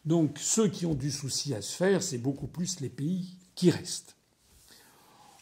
[0.09, 3.69] Donc ceux qui ont du souci à se faire, c'est beaucoup plus les pays qui
[3.69, 4.17] restent.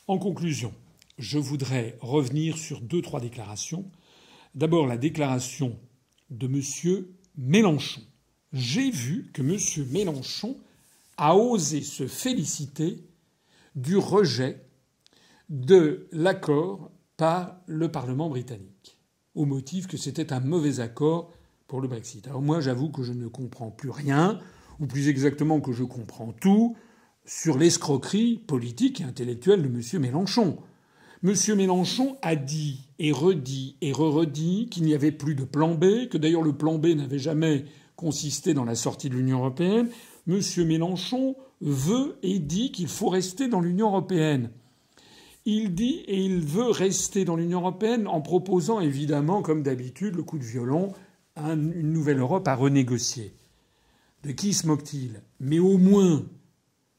[0.09, 0.74] En conclusion,
[1.18, 3.88] je voudrais revenir sur deux, trois déclarations.
[4.57, 5.79] D'abord la déclaration
[6.31, 7.05] de M.
[7.38, 8.00] Mélenchon.
[8.52, 9.87] J'ai vu que M.
[9.92, 10.59] Mélenchon
[11.16, 13.05] a osé se féliciter
[13.76, 14.66] du rejet
[15.48, 18.98] de l'accord par le Parlement britannique,
[19.37, 21.31] au motif que c'était un mauvais accord
[21.68, 22.26] pour le Brexit.
[22.26, 24.40] Alors moi, j'avoue que je ne comprends plus rien,
[24.80, 26.76] ou plus exactement que je comprends tout,
[27.24, 30.00] sur l'escroquerie politique et intellectuelle de M.
[30.00, 30.58] Mélenchon.
[31.24, 31.34] M.
[31.56, 36.18] Mélenchon a dit et redit et re-redit qu'il n'y avait plus de plan B, que
[36.18, 37.64] d'ailleurs le plan B n'avait jamais
[37.96, 39.88] consisté dans la sortie de l'Union européenne.
[40.28, 40.40] M.
[40.66, 44.50] Mélenchon veut et dit qu'il faut rester dans l'Union européenne.
[45.46, 50.22] il dit et il veut rester dans l'Union européenne en proposant évidemment, comme d'habitude, le
[50.22, 50.92] coup de violon,
[51.36, 53.32] une nouvelle Europe à renégocier.
[54.22, 55.22] De qui se moque-t-il?
[55.40, 56.26] Mais au moins,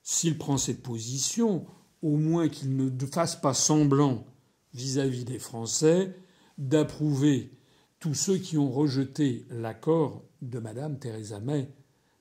[0.03, 1.65] s'il prend cette position,
[2.01, 4.25] au moins qu'il ne fasse pas semblant
[4.73, 6.15] vis-à-vis des Français
[6.57, 7.51] d'approuver
[7.99, 11.69] tous ceux qui ont rejeté l'accord de Madame Theresa May,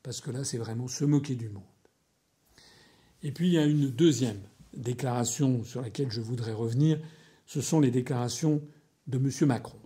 [0.02, 1.62] parce que là, c'est vraiment se moquer du monde.
[3.22, 4.40] Et puis, il y a une deuxième
[4.74, 6.98] déclaration sur laquelle je voudrais revenir,
[7.46, 8.62] ce sont les déclarations
[9.06, 9.30] de M.
[9.46, 9.78] Macron.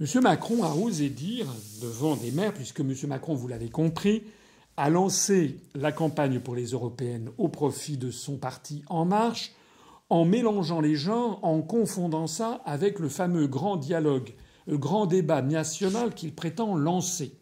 [0.00, 0.06] M.
[0.22, 1.46] Macron a osé dire
[1.80, 2.92] devant des maires, puisque M.
[3.06, 4.24] Macron, vous l'avez compris,
[4.76, 9.52] a lancé la campagne pour les européennes au profit de son parti En Marche,
[10.10, 14.34] en mélangeant les gens, en confondant ça avec le fameux grand dialogue,
[14.66, 17.32] le grand débat national qu'il prétend lancer.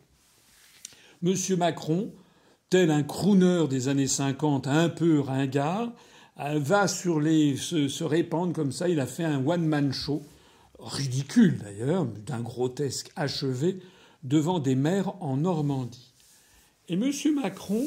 [1.25, 1.35] M.
[1.57, 2.13] Macron,
[2.69, 5.91] tel un crooner des années 50, un peu ringard,
[6.37, 8.91] va sur les se, se répandre comme ça.
[8.91, 10.23] Il a fait un one-man show,
[10.83, 13.79] ridicule d'ailleurs, d'un grotesque achevé,
[14.23, 16.13] devant des maires en Normandie.
[16.89, 17.11] Et M.
[17.35, 17.87] Macron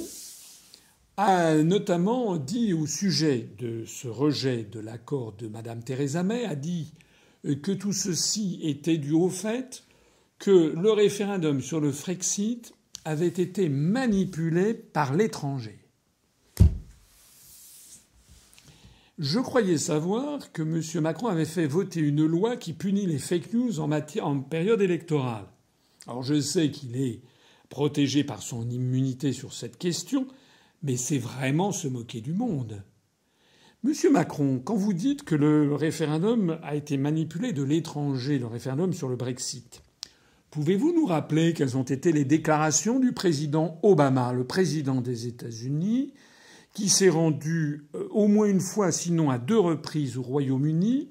[1.17, 6.55] a notamment dit au sujet de ce rejet de l'accord de Mme Theresa May, a
[6.55, 6.93] dit
[7.61, 9.83] que tout ceci était dû au fait
[10.39, 12.73] que le référendum sur le Frexit
[13.05, 15.77] avait été manipulé par l'étranger.
[19.17, 21.01] Je croyais savoir que M.
[21.01, 25.45] Macron avait fait voter une loi qui punit les fake news en, période électorale.
[26.05, 27.21] Alors je sais qu'il est
[27.69, 30.27] protégé par son immunité sur cette question,
[30.83, 32.83] mais c'est vraiment se moquer du monde.
[33.83, 38.91] Monsieur Macron, quand vous dites que le référendum a été manipulé de l'étranger, le référendum
[38.91, 39.81] sur le Brexit,
[40.51, 46.13] pouvez-vous nous rappeler quelles ont été les déclarations du président Obama, le président des États-Unis,
[46.75, 51.09] qui s'est rendu euh, au moins une fois, sinon à deux reprises, au Royaume-Uni,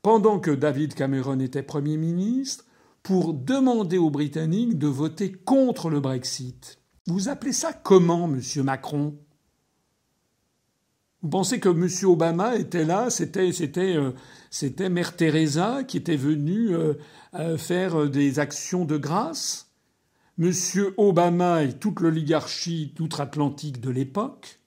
[0.00, 2.64] pendant que David Cameron était Premier ministre,
[3.02, 6.78] pour demander aux Britanniques de voter contre le Brexit.
[7.06, 9.18] Vous appelez ça comment, monsieur Macron?
[11.20, 14.12] Vous pensez que monsieur Obama était là, euh,
[14.50, 19.72] c'était Mère Teresa qui était venue euh, faire des actions de grâce?
[20.38, 24.60] Monsieur Obama et toute l'oligarchie outre-Atlantique de l'époque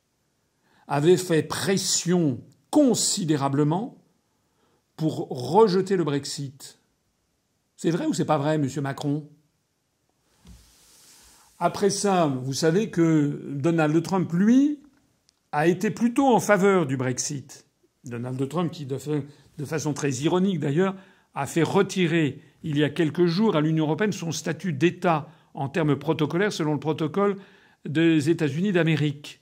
[0.88, 2.40] avait fait pression
[2.72, 3.98] considérablement
[4.96, 6.80] pour rejeter le Brexit.
[7.76, 9.30] C'est vrai ou c'est pas vrai, monsieur Macron?
[11.60, 14.80] Après ça, vous savez que Donald Trump, lui,
[15.52, 17.66] a été plutôt en faveur du Brexit.
[18.04, 20.96] Donald Trump, qui, de façon très ironique d'ailleurs,
[21.36, 25.70] a fait retirer il y a quelques jours à l'Union européenne son statut d'État en
[25.70, 27.38] termes protocolaires selon le protocole
[27.86, 29.42] des États-Unis d'Amérique.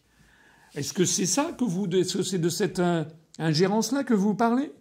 [0.75, 2.81] Est-ce que c'est ça que vous, est-ce c'est de cette
[3.39, 4.71] ingérence-là que vous parlez?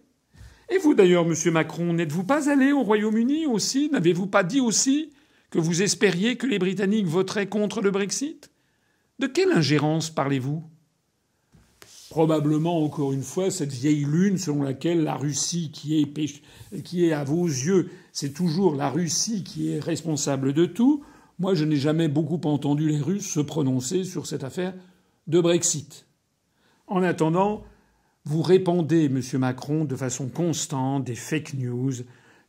[0.69, 3.89] Et vous d'ailleurs, Monsieur Macron, n'êtes-vous pas allé au Royaume-Uni aussi?
[3.91, 5.11] N'avez-vous pas dit aussi
[5.51, 8.49] que vous espériez que les Britanniques voteraient contre le Brexit?
[9.19, 10.63] De quelle ingérence parlez-vous?
[12.09, 17.13] Probablement, encore une fois, cette vieille lune selon laquelle la Russie, qui est, qui est
[17.13, 21.03] à vos yeux, c'est toujours la Russie qui est responsable de tout.
[21.39, 24.73] Moi, je n'ai jamais beaucoup entendu les Russes se prononcer sur cette affaire
[25.27, 26.05] de Brexit.
[26.87, 27.63] En attendant,
[28.25, 31.93] vous répandez, Monsieur Macron, de façon constante des fake news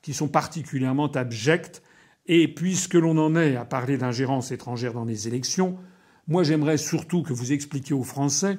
[0.03, 1.83] qui sont particulièrement abjectes.
[2.27, 5.79] Et puisque l'on en est à parler d'ingérence étrangère dans les élections,
[6.27, 8.59] moi j'aimerais surtout que vous expliquiez aux Français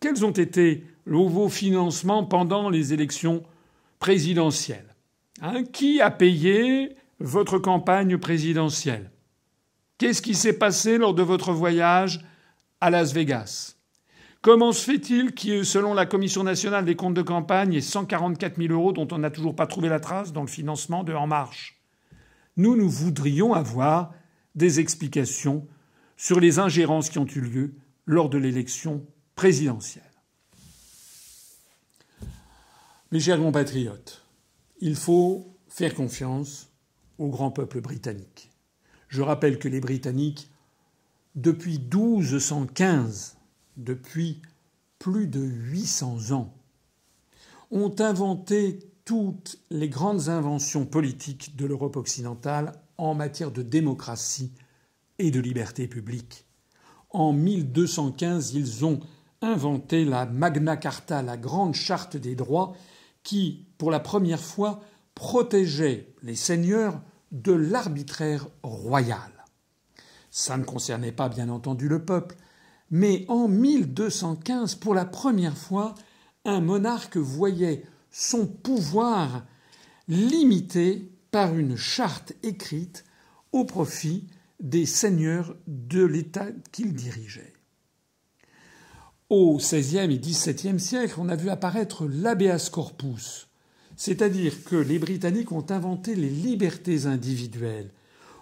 [0.00, 3.42] quels ont été vos financements pendant les élections
[3.98, 4.94] présidentielles.
[5.40, 9.10] Hein, qui a payé votre campagne présidentielle?
[9.98, 12.20] Qu'est-ce qui s'est passé lors de votre voyage?
[12.82, 13.76] À Las Vegas.
[14.40, 17.80] Comment se fait-il que, selon la Commission nationale des comptes de campagne, il y ait
[17.80, 21.12] 144 000 euros dont on n'a toujours pas trouvé la trace dans le financement de
[21.14, 21.80] En Marche
[22.56, 24.12] Nous, nous voudrions avoir
[24.56, 25.64] des explications
[26.16, 29.06] sur les ingérences qui ont eu lieu lors de l'élection
[29.36, 30.02] présidentielle.
[33.12, 34.24] Mes chers compatriotes,
[34.80, 36.68] il faut faire confiance
[37.18, 38.50] au grand peuple britannique.
[39.06, 40.51] Je rappelle que les Britanniques
[41.34, 43.36] depuis 1215,
[43.76, 44.42] depuis
[44.98, 46.54] plus de 800 ans,
[47.70, 54.52] ont inventé toutes les grandes inventions politiques de l'Europe occidentale en matière de démocratie
[55.18, 56.46] et de liberté publique.
[57.10, 59.00] En 1215, ils ont
[59.40, 62.74] inventé la Magna Carta, la grande charte des droits,
[63.22, 64.80] qui, pour la première fois,
[65.14, 67.00] protégeait les seigneurs
[67.32, 69.41] de l'arbitraire royal.
[70.34, 72.36] Ça ne concernait pas bien entendu le peuple,
[72.90, 75.94] mais en 1215, pour la première fois,
[76.46, 79.44] un monarque voyait son pouvoir
[80.08, 83.04] limité par une charte écrite
[83.52, 84.26] au profit
[84.58, 87.52] des seigneurs de l'État qu'il dirigeait.
[89.28, 93.48] Au XVIe et XVIIe siècle, on a vu apparaître l'habeas corpus,
[93.96, 97.90] c'est-à-dire que les Britanniques ont inventé les libertés individuelles.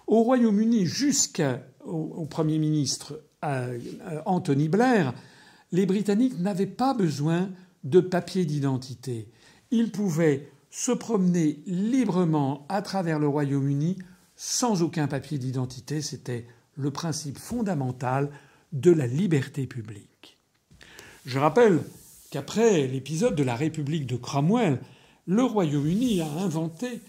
[0.07, 0.85] Au Royaume-Uni,
[1.81, 3.21] jusqu'au Premier ministre
[4.25, 5.13] Anthony Blair,
[5.71, 7.49] les Britanniques n'avaient pas besoin
[7.83, 9.29] de papier d'identité.
[9.71, 13.97] Ils pouvaient se promener librement à travers le Royaume-Uni
[14.35, 16.01] sans aucun papier d'identité.
[16.01, 18.31] C'était le principe fondamental
[18.73, 20.37] de la liberté publique.
[21.25, 21.79] Je rappelle
[22.31, 24.79] qu'après l'épisode de la République de Cromwell,
[25.27, 27.01] le Royaume-Uni a inventé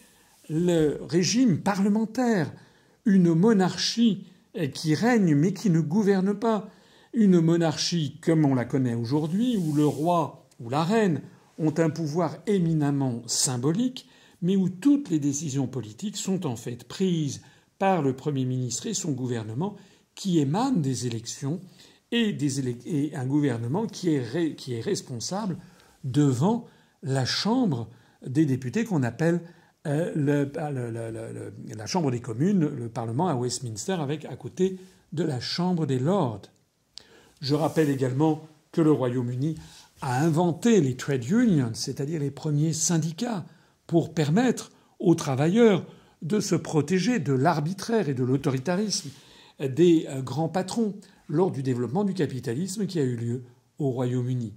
[0.49, 2.53] le régime parlementaire,
[3.05, 4.27] une monarchie
[4.73, 6.69] qui règne mais qui ne gouverne pas,
[7.13, 11.23] une monarchie comme on la connaît aujourd'hui, où le roi ou la reine
[11.59, 14.09] ont un pouvoir éminemment symbolique,
[14.41, 17.43] mais où toutes les décisions politiques sont en fait prises
[17.79, 19.77] par le Premier ministre et son gouvernement
[20.15, 21.61] qui émanent des élections
[22.11, 25.57] et, un gouvernement qui est, responsable
[26.05, 26.67] devant
[27.03, 27.89] la Chambre
[28.27, 29.41] des députés qu'on appelle
[29.87, 30.47] euh,
[31.77, 34.79] la Chambre des communes, le Parlement à Westminster, avec à côté
[35.13, 36.43] de la Chambre des lords.
[37.41, 39.57] Je rappelle également que le Royaume-Uni
[40.01, 43.45] a inventé les trade unions, c'est-à-dire les premiers syndicats,
[43.87, 45.85] pour permettre aux travailleurs
[46.23, 49.11] de se protéger de l'arbitraire et de l'autoritarisme
[49.59, 50.95] des euh, grands patrons
[51.29, 53.45] lors du développement du capitalisme qui a eu lieu
[53.79, 54.55] au Royaume-Uni.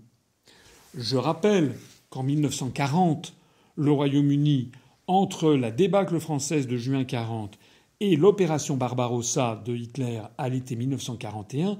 [0.95, 1.75] Je rappelle
[2.09, 3.33] qu'en 1940,
[3.75, 4.71] le Royaume-Uni,
[5.07, 7.57] entre la débâcle française de juin 40
[7.99, 11.77] et l'opération Barbarossa de Hitler à l'été 1941,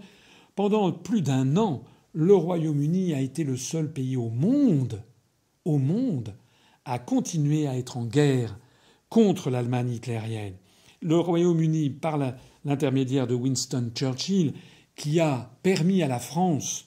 [0.56, 5.04] pendant plus d'un an, le Royaume-Uni a été le seul pays au monde,
[5.66, 6.36] au monde,
[6.86, 8.58] à continuer à être en guerre
[9.10, 10.56] contre l'Allemagne hitlérienne.
[11.02, 12.18] Le Royaume-Uni, par
[12.64, 14.54] l'intermédiaire de Winston Churchill,
[14.96, 16.86] qui a permis à la France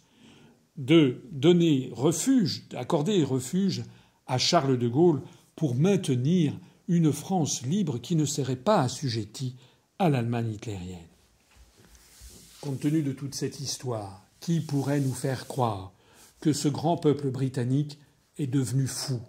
[0.77, 3.85] de donner refuge, d'accorder refuge
[4.27, 5.23] à Charles de Gaulle
[5.59, 6.57] pour maintenir
[6.87, 9.57] une France libre qui ne serait pas assujettie
[9.99, 11.01] à l'Allemagne hitlérienne.
[12.61, 15.93] Compte tenu de toute cette histoire, qui pourrait nous faire croire
[16.41, 17.99] que ce grand peuple britannique
[18.39, 19.21] est devenu fou?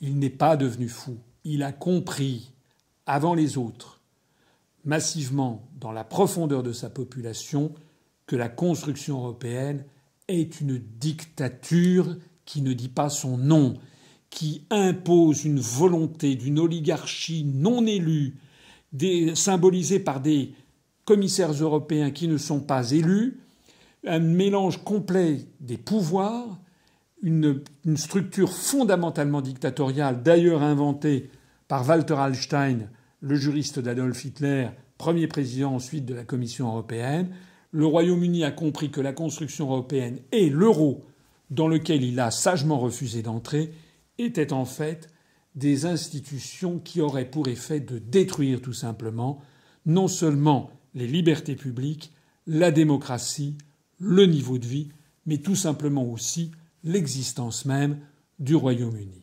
[0.00, 1.18] Il n'est pas devenu fou.
[1.44, 2.52] Il a compris,
[3.04, 4.00] avant les autres,
[4.86, 7.74] massivement dans la profondeur de sa population,
[8.26, 9.84] que la construction européenne
[10.28, 12.16] est une dictature
[12.46, 13.74] qui ne dit pas son nom,
[14.30, 18.36] qui impose une volonté d'une oligarchie non élue,
[19.34, 20.52] symbolisée par des
[21.04, 23.40] commissaires européens qui ne sont pas élus,
[24.06, 26.58] un mélange complet des pouvoirs,
[27.22, 27.62] une,
[27.96, 31.30] structure fondamentalement dictatoriale, d'ailleurs inventée
[31.68, 32.88] par Walter Hallstein,
[33.20, 34.68] le juriste d'Adolf Hitler,
[34.98, 37.30] premier président ensuite de la Commission européenne.
[37.72, 41.04] Le Royaume-Uni a compris que la construction européenne et l'euro,
[41.50, 43.72] dans lequel il a sagement refusé d'entrer,
[44.18, 45.08] étaient en fait
[45.54, 49.40] des institutions qui auraient pour effet de détruire tout simplement
[49.86, 52.12] non seulement les libertés publiques,
[52.46, 53.56] la démocratie,
[53.98, 54.88] le niveau de vie,
[55.24, 56.50] mais tout simplement aussi
[56.84, 57.98] l'existence même
[58.38, 59.22] du Royaume-Uni.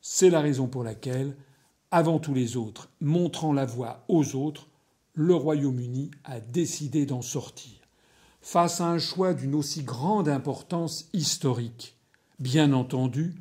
[0.00, 1.36] C'est la raison pour laquelle,
[1.90, 4.68] avant tous les autres, montrant la voie aux autres,
[5.14, 7.72] le Royaume-Uni a décidé d'en sortir.
[8.42, 11.96] Face à un choix d'une aussi grande importance historique,
[12.38, 13.34] bien entendu,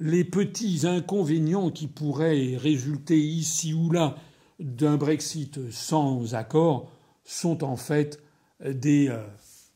[0.00, 4.16] les petits inconvénients qui pourraient résulter ici ou là
[4.60, 6.90] d'un Brexit sans accord
[7.24, 8.22] sont en fait
[8.64, 9.22] des euh,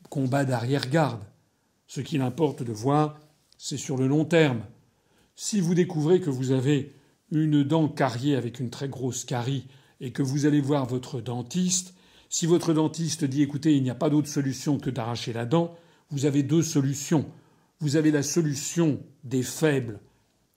[0.09, 1.23] combat d'arrière-garde.
[1.87, 3.19] Ce qu'il importe de voir,
[3.57, 4.63] c'est sur le long terme.
[5.35, 6.93] Si vous découvrez que vous avez
[7.31, 9.67] une dent carriée avec une très grosse carie
[9.99, 11.93] et que vous allez voir votre dentiste,
[12.29, 15.75] si votre dentiste dit écoutez, il n'y a pas d'autre solution que d'arracher la dent,
[16.09, 17.25] vous avez deux solutions.
[17.79, 19.99] Vous avez la solution des faibles,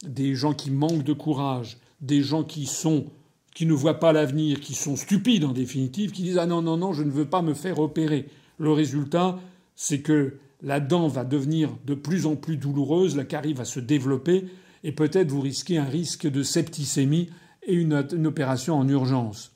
[0.07, 3.07] des gens qui manquent de courage, des gens qui sont
[3.55, 6.77] qui ne voient pas l'avenir, qui sont stupides en définitive, qui disent ah non non
[6.77, 8.29] non, je ne veux pas me faire opérer.
[8.59, 9.39] Le résultat,
[9.75, 13.81] c'est que la dent va devenir de plus en plus douloureuse, la carie va se
[13.81, 14.47] développer,
[14.85, 17.31] et peut-être vous risquez un risque de septicémie
[17.63, 17.95] et une,
[18.27, 19.53] opération en urgence.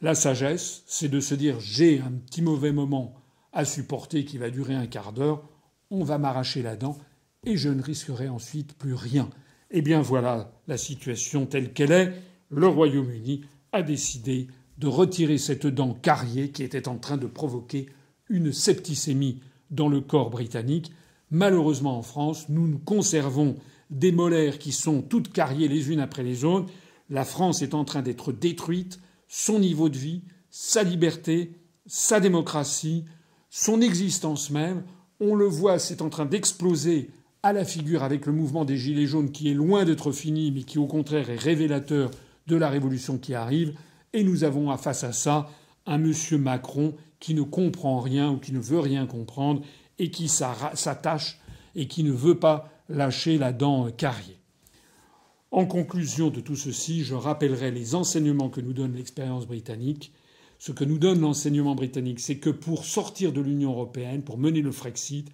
[0.00, 3.14] La sagesse, c'est de se dire j'ai un petit mauvais moment
[3.52, 5.48] à supporter qui va durer un quart d'heure,
[5.90, 6.98] on va m'arracher la dent
[7.44, 9.30] et je ne risquerai ensuite plus rien.
[9.76, 12.12] Eh bien voilà la situation telle qu'elle est.
[12.48, 13.40] Le Royaume-Uni
[13.72, 14.46] a décidé
[14.78, 17.88] de retirer cette dent carriée qui était en train de provoquer
[18.28, 19.40] une septicémie
[19.72, 20.92] dans le corps britannique.
[21.32, 23.56] Malheureusement, en France, nous nous conservons
[23.90, 26.72] des molaires qui sont toutes carriées les unes après les autres.
[27.10, 31.50] La France est en train d'être détruite, son niveau de vie, sa liberté,
[31.86, 33.06] sa démocratie,
[33.50, 34.84] son existence même.
[35.18, 37.10] On le voit, c'est en train d'exploser
[37.44, 40.62] à la figure avec le mouvement des Gilets jaunes qui est loin d'être fini, mais
[40.62, 42.10] qui au contraire est révélateur
[42.46, 43.74] de la révolution qui arrive.
[44.14, 45.50] Et nous avons face à ça
[45.84, 49.60] un monsieur Macron qui ne comprend rien ou qui ne veut rien comprendre
[49.98, 51.38] et qui s'attache
[51.74, 54.38] et qui ne veut pas lâcher la dent carriée.
[55.50, 60.14] En conclusion de tout ceci, je rappellerai les enseignements que nous donne l'expérience britannique.
[60.58, 64.62] Ce que nous donne l'enseignement britannique, c'est que pour sortir de l'Union européenne, pour mener
[64.62, 65.28] le Frexit,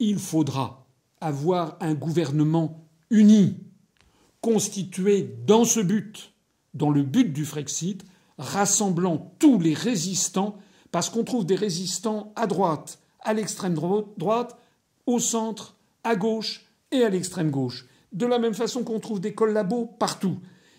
[0.00, 0.82] il faudra
[1.22, 3.56] avoir un gouvernement uni,
[4.40, 6.32] constitué dans ce but,
[6.74, 8.04] dans le but du Frexit,
[8.38, 10.58] rassemblant tous les résistants,
[10.90, 14.56] parce qu'on trouve des résistants à droite, à l'extrême droite,
[15.06, 17.86] au centre, à gauche et à l'extrême gauche.
[18.12, 20.38] De la même façon qu'on trouve des collabos partout.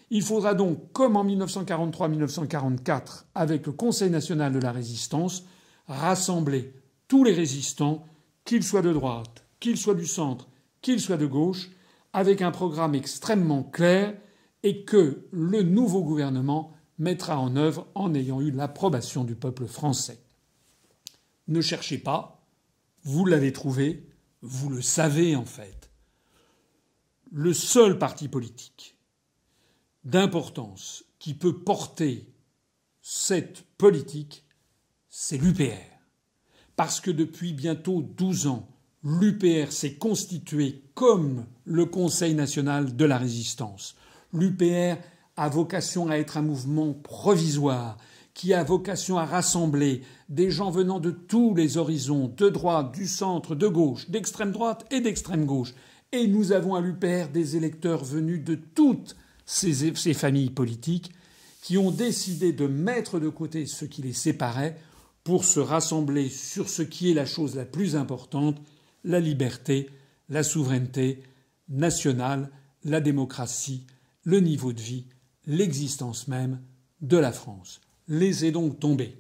[0.10, 5.46] Il faudra donc, comme en 1943-1944, avec le Conseil national de la résistance,
[5.88, 6.74] rassembler
[7.08, 8.06] tous les résistants,
[8.46, 10.50] qu'ils soient de droite, qu'ils soient du centre,
[10.82, 11.70] qu'ils soient de gauche,
[12.12, 14.14] avec un programme extrêmement clair
[14.62, 20.20] et que le nouveau gouvernement mettra en œuvre en ayant eu l'approbation du peuple français.
[21.48, 22.46] Ne cherchez pas,
[23.04, 24.06] vous l'avez trouvé,
[24.42, 25.90] vous le savez en fait.
[27.32, 28.98] Le seul parti politique
[30.04, 32.28] d'importance qui peut porter
[33.02, 34.44] cette politique,
[35.08, 35.80] c'est l'UPR.
[36.76, 38.73] Parce que depuis bientôt 12 ans,
[39.04, 43.96] l'UPR s'est constitué comme le Conseil national de la résistance.
[44.32, 44.98] L'UPR
[45.36, 47.98] a vocation à être un mouvement provisoire
[48.34, 53.08] qui a vocation à rassembler des gens venant de tous les horizons, de droite, du
[53.08, 55.74] centre, de gauche, d'extrême droite et d'extrême gauche.
[56.12, 61.12] Et nous avons à l'UPR des électeurs venus de toutes ces, ces familles politiques
[61.62, 64.78] qui ont décidé de mettre de côté ce qui les séparait
[65.24, 68.58] pour se rassembler sur ce qui est la chose la plus importante,
[69.04, 69.90] la liberté,
[70.30, 71.24] la souveraineté
[71.70, 72.50] nationale,
[72.84, 73.86] la démocratie,
[74.24, 75.06] le niveau de vie,
[75.46, 76.62] l'existence même
[77.02, 77.82] de la France.
[78.08, 79.18] Laissez donc tomber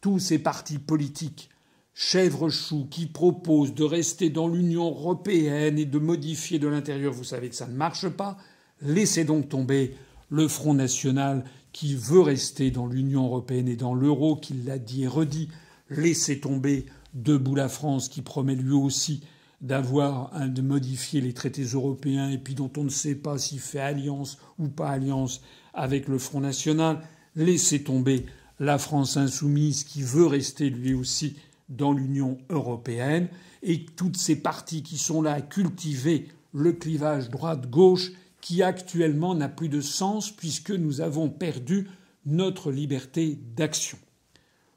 [0.00, 1.50] tous ces partis politiques
[1.94, 7.50] chèvre-chou qui proposent de rester dans l'Union européenne et de modifier de l'intérieur, vous savez
[7.50, 8.38] que ça ne marche pas.
[8.80, 9.94] Laissez donc tomber
[10.30, 15.02] le Front national qui veut rester dans l'Union européenne et dans l'euro, qui l'a dit
[15.02, 15.48] et redit.
[15.90, 19.22] Laissez tomber Debout la France qui promet lui aussi
[19.60, 24.38] d'avoir de modifier les traités européens et dont on ne sait pas s'il fait alliance
[24.58, 25.42] ou pas alliance
[25.74, 27.00] avec le Front national.
[27.36, 28.26] Laissez tomber
[28.58, 31.36] la France insoumise qui veut rester lui aussi
[31.68, 33.28] dans l'Union européenne
[33.62, 39.48] et toutes ces partis qui sont là à cultiver le clivage droite-gauche qui actuellement n'a
[39.48, 41.88] plus de sens puisque nous avons perdu
[42.26, 43.98] notre liberté d'action.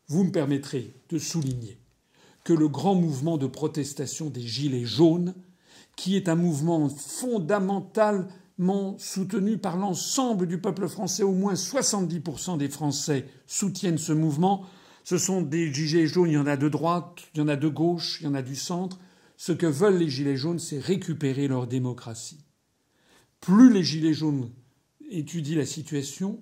[0.08, 1.78] Vous me permettrez de souligner
[2.44, 5.34] que le grand mouvement de protestation des Gilets jaunes,
[5.96, 12.70] qui est un mouvement fondamentalement soutenu par l'ensemble du peuple français, au moins 70% des
[12.70, 14.66] Français soutiennent ce mouvement.
[15.04, 17.56] Ce sont des Gilets jaunes, il y en a de droite, il y en a
[17.56, 19.00] de gauche, il y en a du centre.
[19.38, 22.40] Ce que veulent les Gilets jaunes, c'est récupérer leur démocratie.
[23.42, 24.50] Plus les Gilets jaunes
[25.10, 26.40] étudient la situation,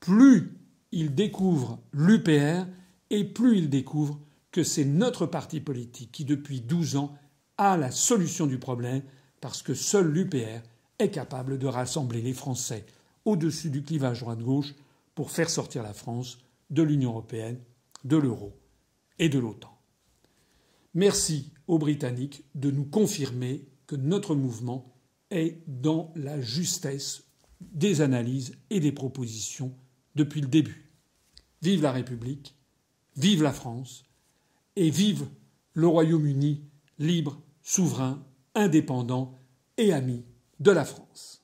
[0.00, 0.56] plus
[0.92, 2.66] ils découvrent l'UPR
[3.10, 4.20] et plus ils découvrent
[4.54, 7.18] que c'est notre parti politique qui, depuis 12 ans,
[7.58, 9.02] a la solution du problème,
[9.40, 10.62] parce que seul l'UPR
[11.00, 12.86] est capable de rassembler les Français
[13.24, 14.76] au-dessus du clivage droite-gauche
[15.16, 16.38] pour faire sortir la France
[16.70, 17.58] de l'Union européenne,
[18.04, 18.56] de l'euro
[19.18, 19.76] et de l'OTAN.
[20.94, 24.94] Merci aux Britanniques de nous confirmer que notre mouvement
[25.32, 27.24] est dans la justesse
[27.60, 29.74] des analyses et des propositions
[30.14, 30.92] depuis le début.
[31.60, 32.54] Vive la République,
[33.16, 34.04] vive la France,
[34.76, 35.26] et vive
[35.72, 36.64] le Royaume-Uni
[36.98, 39.38] libre, souverain, indépendant
[39.76, 40.24] et ami
[40.60, 41.43] de la France.